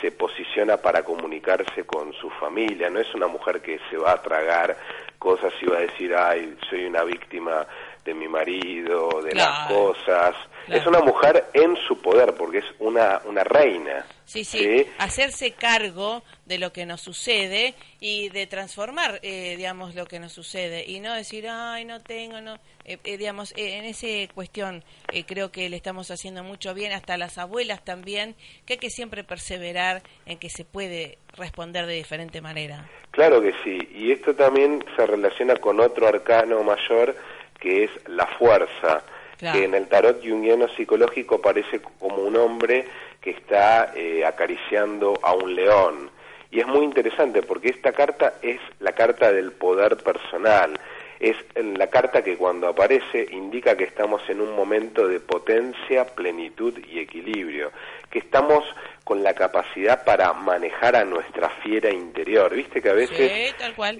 se 0.00 0.12
posiciona 0.12 0.76
para 0.76 1.02
comunicarse 1.02 1.84
con 1.84 2.12
su 2.12 2.30
familia. 2.30 2.90
No 2.90 3.00
es 3.00 3.12
una 3.14 3.26
mujer 3.26 3.60
que 3.60 3.80
se 3.90 3.96
va 3.96 4.12
a 4.12 4.22
tragar 4.22 4.76
cosas 5.18 5.52
y 5.60 5.66
va 5.66 5.78
a 5.78 5.80
decir, 5.80 6.14
ay, 6.14 6.56
soy 6.68 6.84
una 6.84 7.02
víctima 7.02 7.66
de 8.04 8.14
mi 8.14 8.28
marido, 8.28 9.20
de 9.22 9.34
las 9.34 9.68
cosas. 9.68 10.34
Es 10.70 10.86
una 10.86 11.00
mujer 11.00 11.46
en 11.54 11.76
su 11.86 12.00
poder, 12.00 12.34
porque 12.34 12.58
es 12.58 12.64
una, 12.78 13.20
una 13.24 13.44
reina. 13.44 14.04
Sí, 14.24 14.44
sí, 14.44 14.86
hacerse 14.98 15.52
cargo 15.52 16.22
de 16.44 16.58
lo 16.58 16.70
que 16.70 16.84
nos 16.84 17.00
sucede 17.00 17.74
y 17.98 18.28
de 18.28 18.46
transformar, 18.46 19.20
eh, 19.22 19.54
digamos, 19.56 19.94
lo 19.94 20.04
que 20.04 20.20
nos 20.20 20.32
sucede. 20.32 20.84
Y 20.86 21.00
no 21.00 21.14
decir, 21.14 21.48
ay, 21.48 21.86
no 21.86 22.00
tengo, 22.00 22.40
no, 22.42 22.56
eh, 22.84 22.98
eh, 23.04 23.16
digamos, 23.16 23.54
en 23.56 23.86
esa 23.86 24.06
cuestión 24.34 24.84
creo 25.26 25.50
que 25.50 25.70
le 25.70 25.76
estamos 25.76 26.10
haciendo 26.10 26.44
mucho 26.44 26.74
bien, 26.74 26.92
hasta 26.92 27.16
las 27.16 27.38
abuelas 27.38 27.82
también, 27.84 28.36
que 28.66 28.74
hay 28.74 28.78
que 28.78 28.90
siempre 28.90 29.24
perseverar 29.24 30.02
en 30.26 30.38
que 30.38 30.50
se 30.50 30.66
puede 30.66 31.18
responder 31.34 31.86
de 31.86 31.94
diferente 31.94 32.42
manera. 32.42 32.86
Claro 33.10 33.40
que 33.40 33.54
sí, 33.64 33.78
y 33.94 34.12
esto 34.12 34.34
también 34.34 34.84
se 34.96 35.06
relaciona 35.06 35.56
con 35.56 35.80
otro 35.80 36.06
arcano 36.06 36.62
mayor 36.62 37.16
que 37.58 37.84
es 37.84 37.90
la 38.06 38.26
fuerza, 38.38 39.02
que 39.38 39.64
en 39.64 39.74
el 39.74 39.86
tarot 39.86 40.20
junguiano 40.22 40.68
psicológico 40.68 41.36
aparece 41.36 41.80
como 41.80 42.16
un 42.16 42.36
hombre 42.36 42.84
que 43.20 43.30
está 43.30 43.92
eh, 43.94 44.24
acariciando 44.24 45.18
a 45.22 45.34
un 45.34 45.54
león. 45.54 46.10
Y 46.50 46.60
es 46.60 46.66
muy 46.66 46.84
interesante 46.84 47.42
porque 47.42 47.68
esta 47.68 47.92
carta 47.92 48.34
es 48.42 48.58
la 48.80 48.92
carta 48.92 49.32
del 49.32 49.52
poder 49.52 49.96
personal. 49.98 50.78
Es 51.20 51.36
la 51.56 51.88
carta 51.88 52.22
que 52.22 52.36
cuando 52.36 52.68
aparece 52.68 53.26
indica 53.32 53.76
que 53.76 53.84
estamos 53.84 54.22
en 54.28 54.40
un 54.40 54.54
momento 54.54 55.06
de 55.06 55.18
potencia, 55.18 56.04
plenitud 56.04 56.74
y 56.90 57.00
equilibrio, 57.00 57.72
que 58.08 58.20
estamos 58.20 58.64
con 59.02 59.22
la 59.24 59.34
capacidad 59.34 60.04
para 60.04 60.32
manejar 60.32 60.94
a 60.94 61.04
nuestra 61.04 61.50
fiera 61.62 61.90
interior. 61.90 62.54
Viste 62.54 62.80
que 62.80 62.88
a 62.88 62.94
veces 62.94 63.18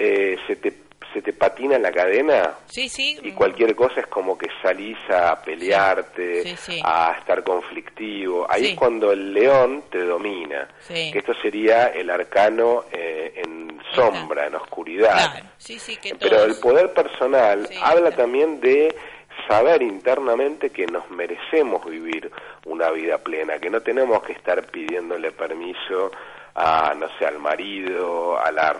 Eh, 0.00 0.38
se 0.46 0.56
te 0.56 0.72
se 1.12 1.22
te 1.22 1.32
patina 1.32 1.78
la 1.78 1.90
cadena 1.90 2.54
sí, 2.66 2.88
sí. 2.88 3.18
y 3.22 3.32
cualquier 3.32 3.74
cosa 3.74 4.00
es 4.00 4.06
como 4.06 4.36
que 4.36 4.48
salís 4.62 4.98
a 5.08 5.40
pelearte, 5.40 6.54
a 6.84 7.16
estar 7.18 7.42
conflictivo. 7.42 8.46
Ahí 8.48 8.68
es 8.68 8.74
cuando 8.74 9.12
el 9.12 9.32
león 9.32 9.84
te 9.90 10.04
domina, 10.04 10.68
que 10.86 11.18
esto 11.18 11.32
sería 11.40 11.88
el 11.88 12.10
arcano 12.10 12.84
eh, 12.92 13.32
en 13.36 13.80
sombra, 13.94 14.46
en 14.46 14.54
oscuridad. 14.54 15.32
Claro. 15.32 15.46
Pero 16.20 16.44
el 16.44 16.56
poder 16.56 16.92
personal 16.92 17.68
habla 17.82 18.10
también 18.12 18.60
de 18.60 18.94
saber 19.46 19.82
internamente 19.82 20.70
que 20.70 20.86
nos 20.86 21.10
merecemos 21.10 21.84
vivir 21.86 22.30
una 22.66 22.90
vida 22.90 23.18
plena, 23.18 23.58
que 23.58 23.70
no 23.70 23.80
tenemos 23.80 24.22
que 24.22 24.32
estar 24.32 24.66
pidiéndole 24.66 25.32
permiso 25.32 26.10
a, 26.60 26.92
no 26.94 27.06
sé, 27.18 27.24
al 27.24 27.38
marido, 27.38 28.36
a 28.36 28.50
la, 28.50 28.74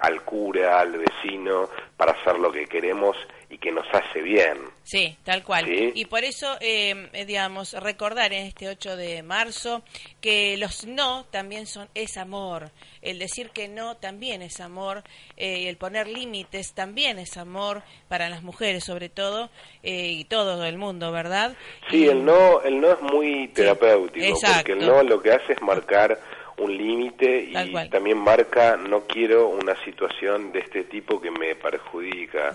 al 0.00 0.22
cura, 0.24 0.80
al 0.80 0.92
vecino, 0.98 1.70
para 1.96 2.12
hacer 2.12 2.38
lo 2.38 2.52
que 2.52 2.66
queremos 2.66 3.16
y 3.48 3.56
que 3.56 3.72
nos 3.72 3.86
hace 3.94 4.20
bien. 4.20 4.58
Sí, 4.82 5.16
tal 5.24 5.42
cual. 5.42 5.64
Y 5.66 6.04
por 6.04 6.22
eso, 6.22 6.58
em, 6.60 7.08
eh, 7.14 7.24
digamos, 7.24 7.72
recordar 7.80 8.34
en 8.34 8.46
este 8.46 8.68
8 8.68 8.96
de 8.98 9.22
marzo 9.22 9.82
que 10.20 10.58
los 10.58 10.86
no 10.86 11.24
también 11.30 11.66
son 11.66 11.88
es 11.94 12.18
amor. 12.18 12.70
El 13.00 13.18
decir 13.18 13.50
que 13.50 13.68
no 13.68 13.96
también 13.96 14.42
es 14.42 14.60
amor. 14.60 15.02
Eh, 15.38 15.70
el 15.70 15.78
poner 15.78 16.08
límites 16.08 16.74
también 16.74 17.18
es 17.18 17.38
amor 17.38 17.82
para 18.08 18.28
las 18.28 18.42
mujeres, 18.42 18.84
sobre 18.84 19.08
todo, 19.08 19.48
eh, 19.82 20.08
y 20.10 20.24
todo 20.24 20.62
el 20.66 20.76
mundo, 20.76 21.10
¿verdad? 21.10 21.56
Sí, 21.88 22.06
el 22.06 22.22
no, 22.22 22.60
el 22.60 22.80
no 22.82 22.92
es 22.92 23.00
muy 23.00 23.48
terapéutico, 23.48 24.38
porque 24.56 24.72
el 24.72 24.86
no 24.86 25.02
lo 25.02 25.22
que 25.22 25.32
hace 25.32 25.54
es 25.54 25.62
marcar 25.62 26.18
un 26.56 26.76
límite 26.76 27.48
y 27.50 27.88
también 27.88 28.18
marca 28.18 28.76
no 28.76 29.02
quiero 29.06 29.48
una 29.48 29.74
situación 29.84 30.52
de 30.52 30.60
este 30.60 30.84
tipo 30.84 31.20
que 31.20 31.30
me 31.30 31.54
perjudica. 31.56 32.52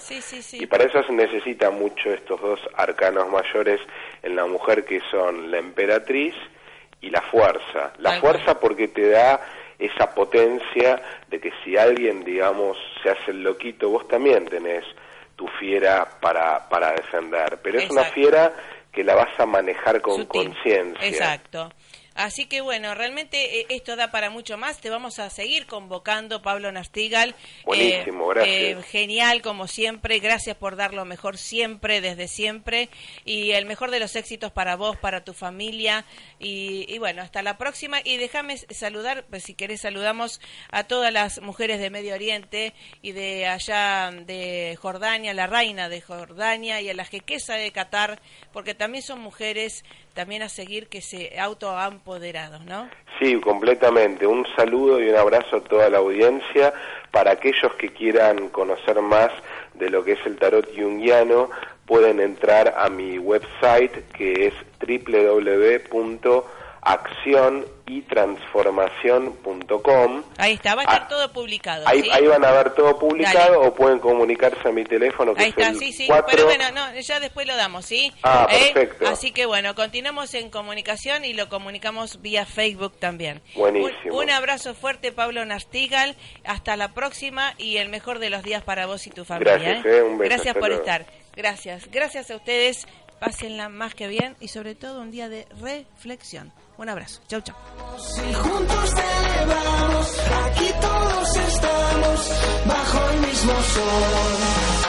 Y 0.53 0.65
para 0.67 0.85
eso 0.85 1.03
se 1.03 1.13
necesita 1.13 1.69
mucho 1.69 2.11
estos 2.11 2.39
dos 2.39 2.59
arcanos 2.75 3.29
mayores 3.29 3.79
en 4.23 4.35
la 4.35 4.45
mujer 4.45 4.85
que 4.85 5.01
son 5.11 5.51
la 5.51 5.57
emperatriz 5.57 6.33
y 7.01 7.09
la 7.09 7.21
fuerza. 7.21 7.93
La 7.97 8.19
fuerza 8.19 8.59
porque 8.59 8.87
te 8.87 9.09
da 9.09 9.41
esa 9.77 10.13
potencia 10.13 11.01
de 11.29 11.39
que 11.39 11.51
si 11.63 11.77
alguien, 11.77 12.23
digamos, 12.23 12.77
se 13.01 13.09
hace 13.09 13.31
el 13.31 13.43
loquito, 13.43 13.89
vos 13.89 14.07
también 14.07 14.45
tenés 14.45 14.83
tu 15.35 15.47
fiera 15.59 16.09
para, 16.19 16.67
para 16.67 16.91
defender. 16.91 17.59
Pero 17.63 17.79
es 17.79 17.89
una 17.89 18.03
fiera 18.05 18.51
que 18.91 19.03
la 19.03 19.15
vas 19.15 19.39
a 19.39 19.45
manejar 19.45 20.01
con 20.01 20.25
conciencia. 20.25 21.07
Exacto. 21.07 21.71
Así 22.19 22.47
que 22.47 22.59
bueno, 22.59 22.93
realmente 22.95 23.61
eh, 23.61 23.65
esto 23.69 23.95
da 23.95 24.11
para 24.11 24.29
mucho 24.29 24.57
más. 24.57 24.81
Te 24.81 24.89
vamos 24.89 25.19
a 25.19 25.29
seguir 25.29 25.65
convocando, 25.67 26.41
Pablo 26.41 26.69
Nastigal. 26.69 27.33
Buenísimo, 27.63 28.33
eh, 28.33 28.35
gracias. 28.35 28.57
Eh, 28.57 28.83
genial, 28.89 29.41
como 29.41 29.67
siempre. 29.67 30.19
Gracias 30.19 30.57
por 30.57 30.75
dar 30.75 30.93
lo 30.93 31.05
mejor 31.05 31.37
siempre, 31.37 32.01
desde 32.01 32.27
siempre. 32.27 32.89
Y 33.23 33.51
el 33.51 33.65
mejor 33.65 33.89
de 33.89 34.01
los 34.01 34.17
éxitos 34.17 34.51
para 34.51 34.75
vos, 34.75 34.97
para 34.97 35.23
tu 35.23 35.33
familia. 35.33 36.03
Y, 36.39 36.97
bueno, 36.97 37.21
hasta 37.21 37.41
la 37.41 37.57
próxima. 37.57 38.01
Y 38.03 38.17
déjame 38.17 38.57
saludar, 38.57 39.23
pues 39.29 39.43
si 39.43 39.53
querés, 39.53 39.79
saludamos 39.79 40.41
a 40.71 40.83
todas 40.83 41.13
las 41.13 41.41
mujeres 41.41 41.79
de 41.79 41.89
Medio 41.89 42.15
Oriente 42.15 42.73
y 43.01 43.13
de 43.13 43.47
allá 43.47 44.11
de 44.11 44.77
Jordania, 44.81 45.33
la 45.33 45.47
reina 45.47 45.87
de 45.87 46.01
Jordania 46.01 46.81
y 46.81 46.89
a 46.89 46.93
la 46.93 47.05
jequesa 47.05 47.55
de 47.55 47.71
Qatar, 47.71 48.21
porque 48.51 48.75
también 48.75 49.05
son 49.05 49.21
mujeres 49.21 49.85
también 50.19 50.41
a 50.41 50.49
seguir 50.49 50.89
que 50.89 50.99
se 50.99 51.39
auto 51.39 51.73
empoderados, 51.81 52.65
¿no? 52.65 52.89
Sí, 53.19 53.39
completamente. 53.39 54.27
Un 54.27 54.45
saludo 54.53 55.01
y 55.01 55.07
un 55.07 55.15
abrazo 55.15 55.55
a 55.55 55.61
toda 55.61 55.89
la 55.89 55.99
audiencia. 55.99 56.73
Para 57.09 57.31
aquellos 57.31 57.73
que 57.75 57.93
quieran 57.93 58.49
conocer 58.49 59.01
más 59.01 59.31
de 59.75 59.89
lo 59.89 60.03
que 60.03 60.11
es 60.11 60.19
el 60.25 60.35
tarot 60.35 60.75
junguiano, 60.75 61.49
pueden 61.85 62.19
entrar 62.19 62.75
a 62.77 62.89
mi 62.89 63.17
website 63.17 64.11
que 64.11 64.47
es 64.47 64.53
www.acción 66.89 67.65
y 67.87 68.01
transformación.com. 68.03 70.23
Ahí 70.37 70.53
está, 70.53 70.75
va 70.75 70.81
a 70.81 70.85
estar 70.85 71.01
ah, 71.03 71.07
todo 71.07 71.33
publicado. 71.33 71.87
Ahí, 71.87 72.07
ahí, 72.11 72.27
van 72.27 72.45
a 72.45 72.51
ver 72.51 72.75
todo 72.75 72.99
publicado 72.99 73.61
o 73.61 73.73
pueden 73.73 73.97
comunicarse 73.99 74.67
a 74.67 74.71
mi 74.71 74.83
teléfono 74.83 75.33
que 75.33 75.41
ahí 75.43 75.49
está, 75.49 75.73
sí, 75.73 75.91
sí, 75.91 76.07
pero 76.29 76.45
bueno, 76.45 76.65
no, 76.71 76.93
ya 76.99 77.19
después 77.19 77.47
lo 77.47 77.55
damos, 77.55 77.85
¿sí? 77.85 78.13
Ah, 78.21 78.45
¿Eh? 78.51 78.69
perfecto. 78.73 79.07
Así 79.07 79.31
que 79.31 79.47
bueno, 79.47 79.73
continuamos 79.73 80.35
en 80.35 80.51
comunicación 80.51 81.25
y 81.25 81.33
lo 81.33 81.49
comunicamos 81.49 82.21
vía 82.21 82.45
Facebook 82.45 82.93
también. 82.99 83.41
Buenísimo. 83.55 84.15
Un, 84.17 84.29
abrazo 84.29 84.75
fuerte, 84.75 85.11
Pablo 85.11 85.43
Nastigal. 85.45 86.15
Hasta 86.43 86.77
la 86.77 86.89
próxima 86.89 87.55
y 87.57 87.77
el 87.77 87.89
mejor 87.89 88.19
de 88.19 88.29
los 88.29 88.43
días 88.43 88.61
para 88.63 88.85
vos 88.85 89.07
y 89.07 89.09
tu 89.09 89.25
familia. 89.25 89.57
Gracias, 89.57 89.85
¿eh? 89.85 90.03
Un 90.03 90.19
beso, 90.19 90.29
Gracias 90.29 90.55
por 90.55 90.71
estar. 90.71 91.07
Gracias. 91.35 91.89
Gracias 91.91 92.29
a 92.29 92.35
ustedes. 92.35 92.85
Pásenla 93.19 93.67
más 93.67 93.95
que 93.95 94.07
bien 94.07 94.35
y 94.39 94.49
sobre 94.49 94.75
todo 94.75 95.01
un 95.01 95.09
día 95.11 95.27
de 95.27 95.45
reflexión. 95.59 96.53
Un 96.79 96.87
abrazo. 96.87 97.19
Chau, 97.27 97.41
chau. 97.41 97.55
Si 97.97 98.33
juntos 98.33 98.89
celebramos, 98.89 100.07
aquí 100.45 100.69
todos 100.79 101.35
estamos 101.35 102.19
bajo 102.65 103.09
el 103.11 103.19
mismo 103.19 103.53
sol. 103.53 104.88